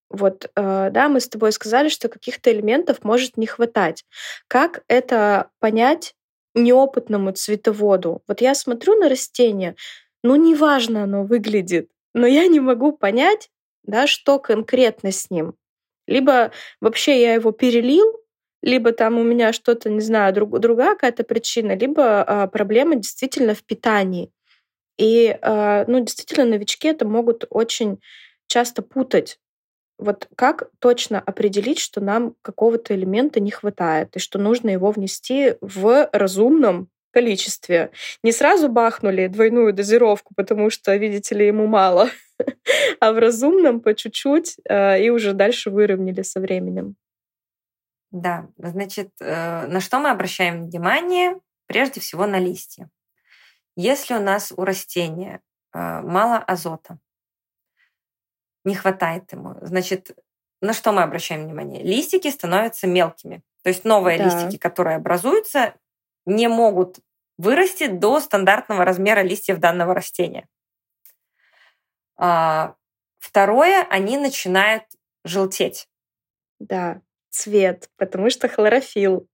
Вот, 0.08 0.50
э, 0.54 0.90
да, 0.90 1.08
мы 1.08 1.20
с 1.20 1.28
тобой 1.28 1.50
сказали, 1.50 1.88
что 1.88 2.08
каких-то 2.08 2.52
элементов 2.52 3.02
может 3.02 3.36
не 3.36 3.46
хватать. 3.46 4.04
Как 4.46 4.84
это 4.86 5.50
понять 5.58 6.14
неопытному 6.56 7.32
цветоводу. 7.32 8.22
Вот 8.26 8.40
я 8.40 8.54
смотрю 8.54 8.96
на 8.96 9.08
растение, 9.08 9.76
ну, 10.22 10.36
неважно 10.36 11.04
оно 11.04 11.24
выглядит, 11.24 11.90
но 12.14 12.26
я 12.26 12.48
не 12.48 12.58
могу 12.60 12.92
понять, 12.92 13.50
да, 13.84 14.06
что 14.06 14.38
конкретно 14.38 15.12
с 15.12 15.30
ним. 15.30 15.54
Либо 16.08 16.50
вообще 16.80 17.20
я 17.20 17.34
его 17.34 17.52
перелил, 17.52 18.20
либо 18.62 18.92
там 18.92 19.18
у 19.18 19.22
меня 19.22 19.52
что-то, 19.52 19.90
не 19.90 20.00
знаю, 20.00 20.34
друг, 20.34 20.58
другая 20.58 20.94
какая-то 20.94 21.24
причина, 21.24 21.76
либо 21.76 22.22
а, 22.22 22.46
проблема 22.48 22.96
действительно 22.96 23.54
в 23.54 23.62
питании. 23.62 24.32
И, 24.98 25.36
а, 25.42 25.84
ну, 25.86 26.00
действительно, 26.00 26.46
новички 26.46 26.88
это 26.88 27.06
могут 27.06 27.44
очень 27.50 28.00
часто 28.48 28.82
путать. 28.82 29.38
Вот 29.98 30.28
как 30.36 30.70
точно 30.78 31.20
определить, 31.20 31.78
что 31.78 32.00
нам 32.00 32.34
какого-то 32.42 32.94
элемента 32.94 33.40
не 33.40 33.50
хватает 33.50 34.16
и 34.16 34.18
что 34.18 34.38
нужно 34.38 34.70
его 34.70 34.90
внести 34.90 35.54
в 35.60 36.08
разумном 36.12 36.90
количестве. 37.12 37.90
Не 38.22 38.30
сразу 38.30 38.68
бахнули 38.68 39.26
двойную 39.28 39.72
дозировку, 39.72 40.34
потому 40.36 40.68
что, 40.68 40.94
видите 40.96 41.34
ли, 41.34 41.46
ему 41.46 41.66
мало, 41.66 42.10
а 43.00 43.12
в 43.12 43.18
разумном 43.18 43.80
по 43.80 43.94
чуть-чуть 43.94 44.56
э, 44.68 45.02
и 45.02 45.08
уже 45.08 45.32
дальше 45.32 45.70
выровняли 45.70 46.20
со 46.20 46.40
временем. 46.40 46.96
Да, 48.10 48.48
значит, 48.58 49.10
э, 49.20 49.66
на 49.66 49.80
что 49.80 49.98
мы 49.98 50.10
обращаем 50.10 50.64
внимание? 50.64 51.40
Прежде 51.66 52.00
всего 52.00 52.26
на 52.26 52.38
листья. 52.38 52.90
Если 53.76 54.12
у 54.12 54.20
нас 54.20 54.52
у 54.54 54.64
растения 54.64 55.40
э, 55.72 55.78
мало 56.02 56.36
азота, 56.36 56.98
не 58.66 58.74
хватает 58.74 59.32
ему. 59.32 59.54
Значит, 59.62 60.10
на 60.60 60.74
что 60.74 60.92
мы 60.92 61.02
обращаем 61.02 61.44
внимание? 61.44 61.82
Листики 61.82 62.30
становятся 62.30 62.86
мелкими. 62.86 63.42
То 63.62 63.70
есть 63.70 63.84
новые 63.84 64.18
да. 64.18 64.24
листики, 64.24 64.58
которые 64.58 64.96
образуются, 64.96 65.74
не 66.26 66.48
могут 66.48 66.98
вырасти 67.38 67.86
до 67.86 68.20
стандартного 68.20 68.84
размера 68.84 69.20
листьев 69.20 69.58
данного 69.58 69.94
растения. 69.94 70.48
А, 72.16 72.74
второе, 73.18 73.86
они 73.90 74.16
начинают 74.16 74.84
желтеть. 75.24 75.88
Да, 76.58 77.02
цвет, 77.30 77.90
потому 77.96 78.30
что 78.30 78.48
хлорофилл. 78.48 79.28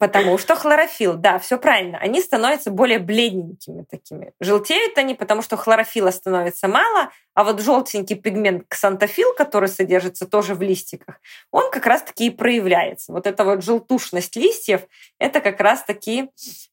Потому 0.00 0.38
что 0.38 0.56
хлорофилл, 0.56 1.16
да, 1.16 1.38
все 1.38 1.58
правильно. 1.58 1.98
Они 1.98 2.22
становятся 2.22 2.70
более 2.70 2.98
бледненькими 2.98 3.84
такими. 3.88 4.32
Желтеют 4.40 4.96
они, 4.96 5.14
потому 5.14 5.42
что 5.42 5.58
хлорофилла 5.58 6.10
становится 6.10 6.68
мало, 6.68 7.10
а 7.34 7.44
вот 7.44 7.60
желтенький 7.60 8.16
пигмент 8.16 8.64
ксантофил, 8.66 9.34
который 9.34 9.68
содержится 9.68 10.26
тоже 10.26 10.54
в 10.54 10.62
листиках, 10.62 11.20
он 11.50 11.70
как 11.70 11.84
раз-таки 11.84 12.28
и 12.28 12.30
проявляется. 12.30 13.12
Вот 13.12 13.26
эта 13.26 13.44
вот 13.44 13.62
желтушность 13.62 14.36
листьев– 14.36 14.86
это 15.18 15.40
как 15.40 15.60
раз-таки 15.60 16.30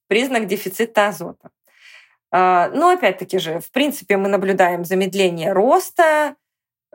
признак 0.07 0.47
дефицита 0.47 1.07
азота. 1.07 1.49
А, 2.32 2.70
но 2.70 2.91
опять-таки 2.91 3.39
же, 3.39 3.59
в 3.59 3.72
принципе, 3.72 4.15
мы 4.15 4.30
наблюдаем 4.30 4.86
замедление 4.86 5.51
роста, 5.51 6.36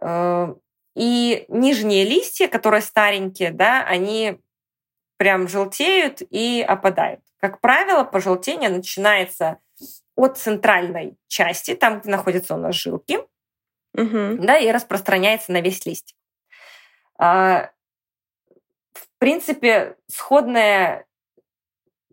э, 0.00 0.54
и 0.94 1.44
нижние 1.48 2.04
листья, 2.04 2.48
которые 2.48 2.82
старенькие, 2.82 3.50
да, 3.50 3.82
они 3.84 4.38
прям 5.22 5.46
желтеют 5.46 6.20
и 6.30 6.66
опадают. 6.66 7.20
Как 7.38 7.60
правило, 7.60 8.02
пожелтение 8.02 8.70
начинается 8.70 9.58
от 10.16 10.36
центральной 10.36 11.16
части, 11.28 11.76
там, 11.76 12.00
где 12.00 12.10
находятся 12.10 12.56
у 12.56 12.58
нас 12.58 12.74
жилки, 12.74 13.18
угу. 13.94 14.38
да, 14.42 14.58
и 14.58 14.72
распространяется 14.72 15.52
на 15.52 15.60
весь 15.60 15.86
листик. 15.86 16.16
А, 17.16 17.70
в 18.94 19.06
принципе, 19.18 19.94
сходная 20.08 21.06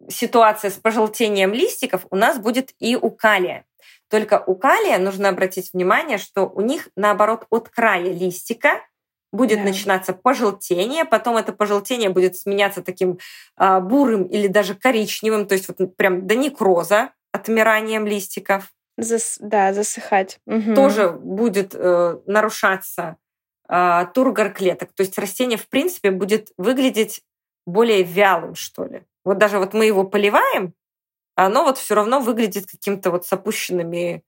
ситуация 0.07 0.69
с 0.69 0.75
пожелтением 0.75 1.51
листиков 1.51 2.05
у 2.11 2.15
нас 2.15 2.37
будет 2.37 2.75
и 2.77 2.95
у 2.95 3.09
калия. 3.09 3.65
Только 4.07 4.43
у 4.45 4.53
калия 4.53 4.99
нужно 4.99 5.29
обратить 5.29 5.73
внимание, 5.73 6.19
что 6.19 6.43
у 6.43 6.61
них, 6.61 6.89
наоборот, 6.95 7.47
от 7.49 7.69
края 7.69 8.13
листика 8.13 8.85
будет 9.31 9.59
да. 9.59 9.65
начинаться 9.65 10.13
пожелтение, 10.13 11.05
потом 11.05 11.37
это 11.37 11.53
пожелтение 11.53 12.09
будет 12.09 12.35
сменяться 12.35 12.81
таким 12.81 13.19
а, 13.55 13.79
бурым 13.79 14.23
или 14.23 14.47
даже 14.47 14.75
коричневым, 14.75 15.47
то 15.47 15.53
есть 15.53 15.67
вот 15.67 15.95
прям 15.95 16.25
до 16.27 16.35
некроза, 16.35 17.11
отмиранием 17.31 18.05
листиков. 18.07 18.73
Зас, 18.97 19.37
да, 19.39 19.73
засыхать. 19.73 20.39
Угу. 20.45 20.73
Тоже 20.73 21.11
будет 21.11 21.73
э, 21.73 22.17
нарушаться 22.25 23.15
э, 23.69 24.05
тургор 24.13 24.51
клеток. 24.51 24.91
То 24.93 25.03
есть 25.03 25.17
растение, 25.17 25.57
в 25.57 25.69
принципе, 25.69 26.11
будет 26.11 26.51
выглядеть 26.57 27.21
более 27.65 28.03
вялым, 28.03 28.55
что 28.55 28.85
ли. 28.85 29.03
Вот 29.23 29.37
даже 29.37 29.59
вот 29.59 29.73
мы 29.73 29.85
его 29.85 30.03
поливаем, 30.03 30.73
оно 31.35 31.63
вот 31.63 31.77
все 31.77 31.95
равно 31.95 32.19
выглядит 32.19 32.65
каким-то 32.69 33.11
вот 33.11 33.25
с 33.25 33.31
опущенными 33.31 34.23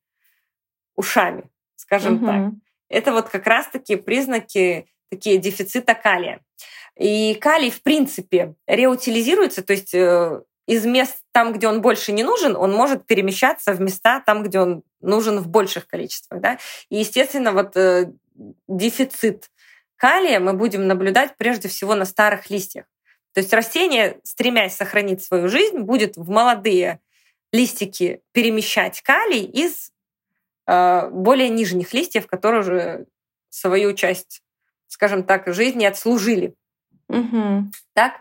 ушами, 0.96 1.50
скажем 1.76 2.16
угу. 2.16 2.26
так. 2.26 2.54
Это 2.92 3.12
вот 3.12 3.30
как 3.30 3.48
раз-таки 3.48 3.96
признаки 3.96 4.88
такие 5.10 5.38
дефицита 5.38 5.96
калия. 5.96 6.42
И 6.98 7.36
калий, 7.36 7.72
в 7.72 7.82
принципе, 7.82 8.56
реутилизируется, 8.68 9.64
то 9.64 9.74
есть 9.74 9.94
э, 9.94 10.42
из 10.68 10.86
мест 10.86 11.18
там, 11.32 11.54
где 11.54 11.68
он 11.68 11.82
больше 11.82 12.12
не 12.12 12.24
нужен, 12.24 12.56
он 12.56 12.74
может 12.74 13.06
перемещаться 13.06 13.74
в 13.74 13.82
места 13.82 14.20
там, 14.20 14.44
где 14.44 14.60
он 14.60 14.84
нужен 15.00 15.40
в 15.40 15.48
больших 15.48 15.88
количествах. 15.88 16.42
Да? 16.42 16.60
И, 16.90 16.98
естественно, 16.98 17.54
вот 17.54 17.76
э, 17.76 18.12
дефицит 18.68 19.50
калия 19.96 20.40
мы 20.40 20.54
будем 20.54 20.88
наблюдать 20.88 21.38
прежде 21.38 21.68
всего 21.68 21.96
на 21.96 22.06
старых 22.06 22.50
листьях. 22.50 22.86
То 23.34 23.40
есть 23.40 23.54
растение, 23.54 24.20
стремясь 24.24 24.76
сохранить 24.76 25.24
свою 25.24 25.48
жизнь, 25.48 25.80
будет 25.80 26.18
в 26.18 26.30
молодые 26.30 27.00
листики 27.54 28.22
перемещать 28.34 29.02
калий 29.02 29.44
из 29.44 29.92
более 31.12 31.50
нижних 31.50 31.94
листьев, 31.94 32.28
которые 32.28 32.62
уже 32.62 33.06
свою 33.50 33.94
часть 33.94 34.42
скажем 34.92 35.24
так, 35.24 35.48
жизни 35.48 35.86
отслужили. 35.86 36.54
Угу. 37.08 37.72
Так, 37.94 38.14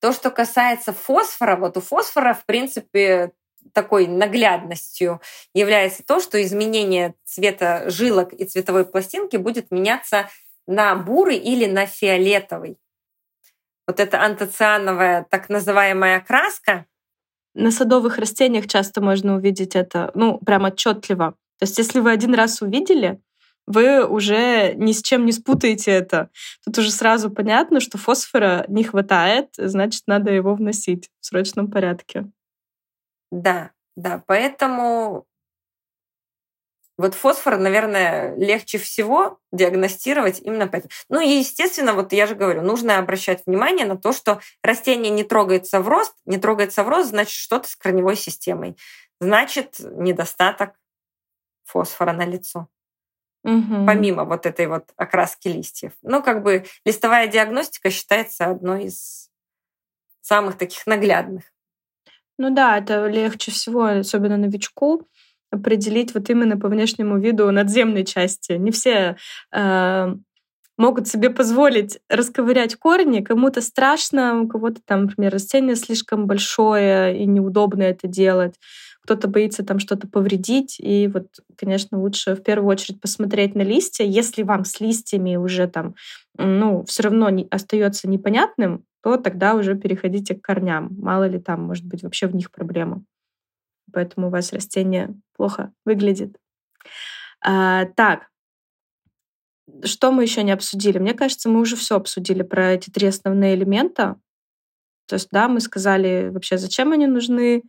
то, 0.00 0.12
что 0.12 0.30
касается 0.30 0.92
фосфора, 0.92 1.56
вот 1.56 1.76
у 1.76 1.80
фосфора, 1.80 2.32
в 2.32 2.46
принципе, 2.46 3.32
такой 3.72 4.06
наглядностью 4.06 5.20
является 5.52 6.04
то, 6.04 6.20
что 6.20 6.40
изменение 6.42 7.14
цвета 7.24 7.90
жилок 7.90 8.32
и 8.32 8.44
цветовой 8.44 8.84
пластинки 8.84 9.36
будет 9.36 9.70
меняться 9.70 10.28
на 10.66 10.94
бурый 10.94 11.36
или 11.36 11.66
на 11.66 11.86
фиолетовый. 11.86 12.78
Вот 13.86 13.98
эта 13.98 14.22
антоциановая 14.22 15.26
так 15.28 15.48
называемая 15.48 16.20
краска. 16.20 16.86
На 17.54 17.72
садовых 17.72 18.18
растениях 18.18 18.68
часто 18.68 19.00
можно 19.00 19.34
увидеть 19.34 19.74
это, 19.74 20.12
ну, 20.14 20.38
прям 20.38 20.64
отчетливо. 20.64 21.36
То 21.62 21.64
есть, 21.64 21.78
если 21.78 22.00
вы 22.00 22.10
один 22.10 22.34
раз 22.34 22.60
увидели, 22.60 23.20
вы 23.68 24.04
уже 24.04 24.74
ни 24.74 24.90
с 24.90 25.00
чем 25.00 25.24
не 25.24 25.30
спутаете 25.30 25.92
это. 25.92 26.28
Тут 26.64 26.78
уже 26.78 26.90
сразу 26.90 27.30
понятно, 27.30 27.78
что 27.78 27.98
фосфора 27.98 28.64
не 28.66 28.82
хватает, 28.82 29.50
значит, 29.56 30.02
надо 30.08 30.32
его 30.32 30.56
вносить 30.56 31.08
в 31.20 31.26
срочном 31.26 31.70
порядке. 31.70 32.26
Да, 33.30 33.70
да, 33.94 34.24
поэтому 34.26 35.24
вот 36.98 37.14
фосфор, 37.14 37.58
наверное, 37.58 38.34
легче 38.34 38.78
всего 38.78 39.38
диагностировать 39.52 40.40
именно 40.40 40.66
поэтому. 40.66 40.90
Ну 41.08 41.20
и, 41.20 41.38
естественно, 41.38 41.92
вот 41.92 42.12
я 42.12 42.26
же 42.26 42.34
говорю, 42.34 42.62
нужно 42.62 42.98
обращать 42.98 43.44
внимание 43.46 43.86
на 43.86 43.96
то, 43.96 44.12
что 44.12 44.40
растение 44.64 45.12
не 45.12 45.22
трогается 45.22 45.80
в 45.80 45.86
рост, 45.86 46.14
не 46.26 46.38
трогается 46.38 46.82
в 46.82 46.88
рост, 46.88 47.10
значит, 47.10 47.34
что-то 47.34 47.68
с 47.68 47.76
корневой 47.76 48.16
системой. 48.16 48.76
Значит, 49.20 49.76
недостаток 49.78 50.72
фосфора 51.64 52.12
на 52.12 52.24
лицо 52.24 52.68
угу. 53.44 53.86
помимо 53.86 54.24
вот 54.24 54.46
этой 54.46 54.66
вот 54.66 54.84
окраски 54.96 55.48
листьев. 55.48 55.92
Ну, 56.02 56.22
как 56.22 56.42
бы 56.42 56.64
листовая 56.84 57.26
диагностика 57.26 57.90
считается 57.90 58.46
одной 58.46 58.84
из 58.84 59.30
самых 60.20 60.56
таких 60.56 60.86
наглядных. 60.86 61.44
Ну 62.38 62.50
да, 62.50 62.78
это 62.78 63.06
легче 63.06 63.50
всего, 63.50 63.84
особенно 63.84 64.36
новичку, 64.36 65.08
определить 65.50 66.14
вот 66.14 66.30
именно 66.30 66.58
по 66.58 66.68
внешнему 66.68 67.18
виду 67.18 67.50
надземной 67.50 68.04
части. 68.04 68.52
Не 68.52 68.70
все 68.70 69.16
э, 69.52 70.14
могут 70.78 71.08
себе 71.08 71.28
позволить 71.28 71.98
расковырять 72.08 72.76
корни. 72.76 73.20
Кому-то 73.20 73.60
страшно, 73.60 74.40
у 74.40 74.48
кого-то 74.48 74.80
там, 74.84 75.02
например, 75.02 75.32
растение 75.32 75.76
слишком 75.76 76.26
большое 76.26 77.18
и 77.22 77.26
неудобно 77.26 77.82
это 77.82 78.08
делать 78.08 78.54
кто-то 79.04 79.28
боится 79.28 79.64
там 79.64 79.78
что-то 79.78 80.06
повредить. 80.08 80.76
И 80.78 81.08
вот, 81.08 81.26
конечно, 81.56 82.00
лучше 82.00 82.34
в 82.34 82.42
первую 82.42 82.70
очередь 82.70 83.00
посмотреть 83.00 83.54
на 83.54 83.62
листья. 83.62 84.04
Если 84.04 84.42
вам 84.42 84.64
с 84.64 84.80
листьями 84.80 85.36
уже 85.36 85.66
там, 85.66 85.94
ну, 86.38 86.84
все 86.84 87.04
равно 87.04 87.28
не, 87.30 87.46
остается 87.50 88.08
непонятным, 88.08 88.84
то 89.02 89.16
тогда 89.16 89.54
уже 89.54 89.74
переходите 89.74 90.34
к 90.34 90.42
корням. 90.42 90.90
Мало 90.98 91.26
ли 91.26 91.40
там, 91.40 91.62
может 91.62 91.84
быть, 91.84 92.02
вообще 92.02 92.28
в 92.28 92.34
них 92.34 92.52
проблема. 92.52 93.04
Поэтому 93.92 94.28
у 94.28 94.30
вас 94.30 94.52
растение 94.52 95.14
плохо 95.36 95.72
выглядит. 95.84 96.36
А, 97.44 97.86
так, 97.96 98.28
что 99.84 100.12
мы 100.12 100.22
еще 100.22 100.44
не 100.44 100.52
обсудили? 100.52 100.98
Мне 100.98 101.14
кажется, 101.14 101.48
мы 101.48 101.60
уже 101.60 101.74
все 101.76 101.96
обсудили 101.96 102.42
про 102.42 102.72
эти 102.72 102.90
три 102.90 103.08
основные 103.08 103.54
элемента. 103.54 104.16
То 105.06 105.14
есть, 105.14 105.28
да, 105.30 105.48
мы 105.48 105.60
сказали 105.60 106.30
вообще, 106.32 106.58
зачем 106.58 106.92
они 106.92 107.06
нужны, 107.06 107.62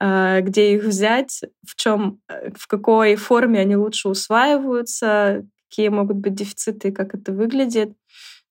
э, 0.00 0.40
где 0.40 0.74
их 0.74 0.84
взять, 0.84 1.42
в 1.66 1.76
чем, 1.76 2.20
э, 2.28 2.50
в 2.56 2.66
какой 2.66 3.16
форме 3.16 3.60
они 3.60 3.76
лучше 3.76 4.08
усваиваются, 4.08 5.44
какие 5.68 5.88
могут 5.88 6.16
быть 6.16 6.34
дефициты 6.34 6.88
и 6.88 6.92
как 6.92 7.14
это 7.14 7.32
выглядит. 7.32 7.92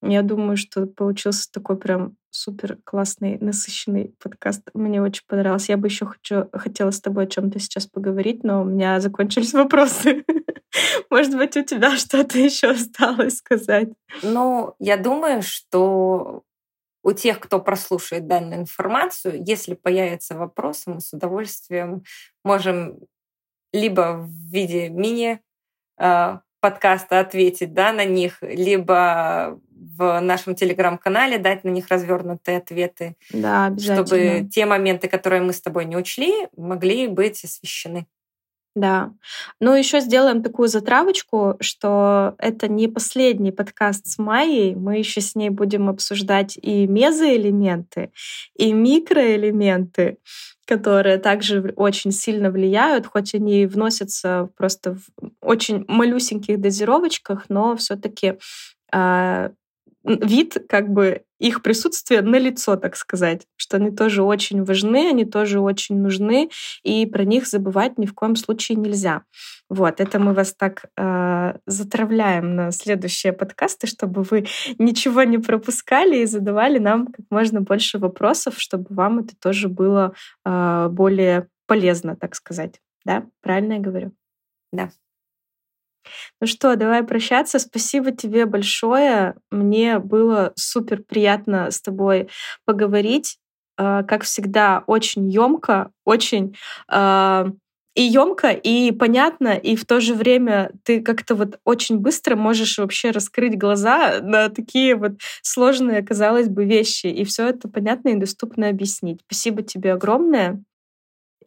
Я 0.04 0.22
думаю, 0.22 0.58
что 0.58 0.86
получился 0.86 1.52
такой 1.52 1.78
прям 1.78 2.16
супер 2.30 2.78
классный, 2.84 3.40
насыщенный 3.40 4.14
подкаст. 4.22 4.70
Мне 4.74 5.02
очень 5.02 5.24
понравился. 5.28 5.72
Я 5.72 5.78
бы 5.78 5.88
еще 5.88 6.06
хочу, 6.06 6.48
хотела 6.54 6.92
с 6.92 7.02
тобой 7.02 7.24
о 7.24 7.28
чем-то 7.28 7.60
сейчас 7.60 7.88
поговорить, 7.88 8.44
но 8.44 8.62
у 8.62 8.66
меня 8.66 9.00
закончились 9.00 9.54
вопросы. 9.54 10.24
Может 11.10 11.36
быть, 11.36 11.58
у 11.58 11.64
тебя 11.64 11.98
что-то 11.98 12.38
еще 12.38 12.68
осталось 12.72 13.38
сказать? 13.38 13.90
Ну, 14.22 14.76
я 14.80 14.98
думаю, 14.98 15.42
что 15.42 16.44
у 17.08 17.14
тех, 17.14 17.40
кто 17.40 17.62
прослушает 17.62 18.28
данную 18.28 18.60
информацию, 18.60 19.42
если 19.42 19.76
появятся 19.76 20.36
вопросы, 20.36 20.90
мы 20.90 21.00
с 21.00 21.14
удовольствием 21.14 22.04
можем 22.44 23.00
либо 23.72 24.18
в 24.18 24.28
виде 24.52 24.90
мини 24.90 25.40
а, 25.98 26.42
подкаста 26.60 27.22
ответить 27.22 27.74
да, 27.74 27.94
на 27.94 28.04
них, 28.04 28.40
либо 28.42 29.58
в 29.70 30.20
нашем 30.20 30.54
телеграм-канале 30.54 31.38
дать 31.38 31.64
на 31.64 31.70
них 31.70 31.88
развернутые 31.88 32.58
ответы, 32.58 33.16
да, 33.32 33.74
чтобы 33.80 34.46
те 34.52 34.66
моменты, 34.66 35.08
которые 35.08 35.42
мы 35.42 35.54
с 35.54 35.62
тобой 35.62 35.86
не 35.86 35.96
учли, 35.96 36.50
могли 36.58 37.08
быть 37.08 37.42
освещены. 37.42 38.06
Да. 38.78 39.12
Ну, 39.60 39.74
еще 39.74 40.02
сделаем 40.02 40.44
такую 40.44 40.68
затравочку, 40.68 41.58
что 41.62 42.36
это 42.38 42.68
не 42.68 42.88
последний 42.88 43.52
подкаст 43.52 44.06
с 44.06 44.20
Майей. 44.20 44.76
Мы 44.76 45.00
еще 45.00 45.20
с 45.20 45.34
ней 45.34 45.50
будем 45.50 45.90
обсуждать 45.90 46.60
и 46.62 46.86
мезоэлементы, 46.86 48.12
и 48.56 48.72
микроэлементы, 48.74 50.20
которые 50.68 51.18
также 51.18 51.74
очень 51.76 52.12
сильно 52.12 52.52
влияют, 52.52 53.08
хоть 53.08 53.34
они 53.34 53.66
вносятся 53.66 54.50
просто 54.56 54.94
в 54.94 55.32
очень 55.42 55.84
малюсеньких 55.88 56.62
дозировочках, 56.62 57.46
но 57.50 57.76
все-таки 57.78 58.38
а, 58.94 59.50
вид 60.08 60.58
как 60.70 60.90
бы 60.90 61.24
их 61.40 61.62
присутствие 61.62 62.22
на 62.22 62.38
лицо, 62.38 62.76
так 62.78 62.96
сказать, 62.96 63.46
что 63.56 63.78
они 63.78 63.92
тоже 63.92 64.24
очень 64.24 64.64
важны, 64.64 65.10
они 65.10 65.26
тоже 65.26 65.60
очень 65.60 66.00
нужны, 66.02 66.50
и 66.84 67.06
про 67.06 67.26
них 67.26 67.46
забывать 67.48 67.98
ни 67.98 68.06
в 68.06 68.14
коем 68.14 68.36
случае 68.36 68.78
нельзя. 68.78 69.24
Вот, 69.70 70.00
это 70.00 70.18
мы 70.20 70.34
вас 70.34 70.54
так 70.54 70.86
э, 70.98 71.58
затравляем 71.66 72.56
на 72.56 72.72
следующие 72.72 73.34
подкасты, 73.34 73.86
чтобы 73.86 74.24
вы 74.24 74.48
ничего 74.80 75.24
не 75.24 75.38
пропускали 75.38 76.18
и 76.20 76.26
задавали 76.26 76.80
нам 76.80 77.08
как 77.08 77.26
можно 77.30 77.62
больше 77.62 78.00
вопросов, 78.00 78.56
чтобы 78.58 78.86
вам 78.90 79.20
это 79.20 79.36
тоже 79.40 79.68
было 79.68 80.14
э, 80.46 80.88
более 80.90 81.48
полезно, 81.68 82.16
так 82.16 82.34
сказать. 82.36 82.80
Да, 83.06 83.26
правильно 83.42 83.74
я 83.74 83.80
говорю? 83.80 84.14
Да. 84.72 84.90
Ну 86.42 86.48
что, 86.48 86.76
давай 86.76 87.04
прощаться. 87.04 87.60
Спасибо 87.60 88.12
тебе 88.12 88.46
большое. 88.46 89.36
Мне 89.52 90.00
было 90.00 90.54
супер 90.56 91.02
приятно 91.04 91.72
с 91.72 91.82
тобой 91.82 92.30
поговорить. 92.66 93.38
А, 93.78 94.04
как 94.04 94.24
всегда, 94.24 94.84
очень 94.88 95.30
емко, 95.30 95.92
очень 96.06 96.56
а, 96.90 97.48
и 97.96 98.04
емко, 98.04 98.50
и 98.52 98.92
понятно, 98.92 99.50
и 99.56 99.76
в 99.76 99.86
то 99.86 100.00
же 100.02 100.14
время 100.14 100.72
ты 100.84 101.02
как-то 101.02 101.34
вот 101.36 101.60
очень 101.66 101.98
быстро 102.00 102.36
можешь 102.36 102.78
вообще 102.78 103.12
раскрыть 103.12 103.58
глаза 103.58 104.20
на 104.22 104.50
такие 104.50 104.96
вот 104.96 105.14
сложные, 105.44 106.04
казалось 106.04 106.48
бы, 106.48 106.66
вещи. 106.66 107.08
И 107.08 107.24
все 107.24 107.48
это 107.50 107.68
понятно 107.70 108.10
и 108.10 108.16
доступно 108.16 108.70
объяснить. 108.70 109.22
Спасибо 109.28 109.64
тебе 109.64 109.94
огромное. 109.94 110.64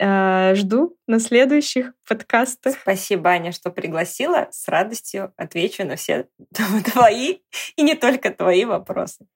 Э, 0.01 0.55
жду 0.55 0.97
на 1.07 1.21
следующих 1.21 1.93
подкастах. 2.09 2.75
Спасибо, 2.81 3.29
Аня, 3.29 3.53
что 3.53 3.71
пригласила. 3.71 4.49
С 4.51 4.67
радостью 4.67 5.35
отвечу 5.37 5.85
на 5.85 5.97
все 5.97 6.27
твои 6.93 7.41
и 7.77 7.83
не 7.83 7.95
только 7.95 8.31
твои 8.31 8.65
вопросы. 8.65 9.27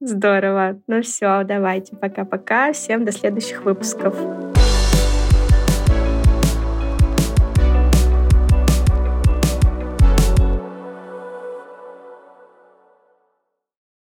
Здорово. 0.00 0.80
Ну 0.86 1.00
все, 1.00 1.42
давайте. 1.42 1.96
Пока-пока. 1.96 2.72
Всем 2.72 3.06
до 3.06 3.12
следующих 3.12 3.64
выпусков. 3.64 4.14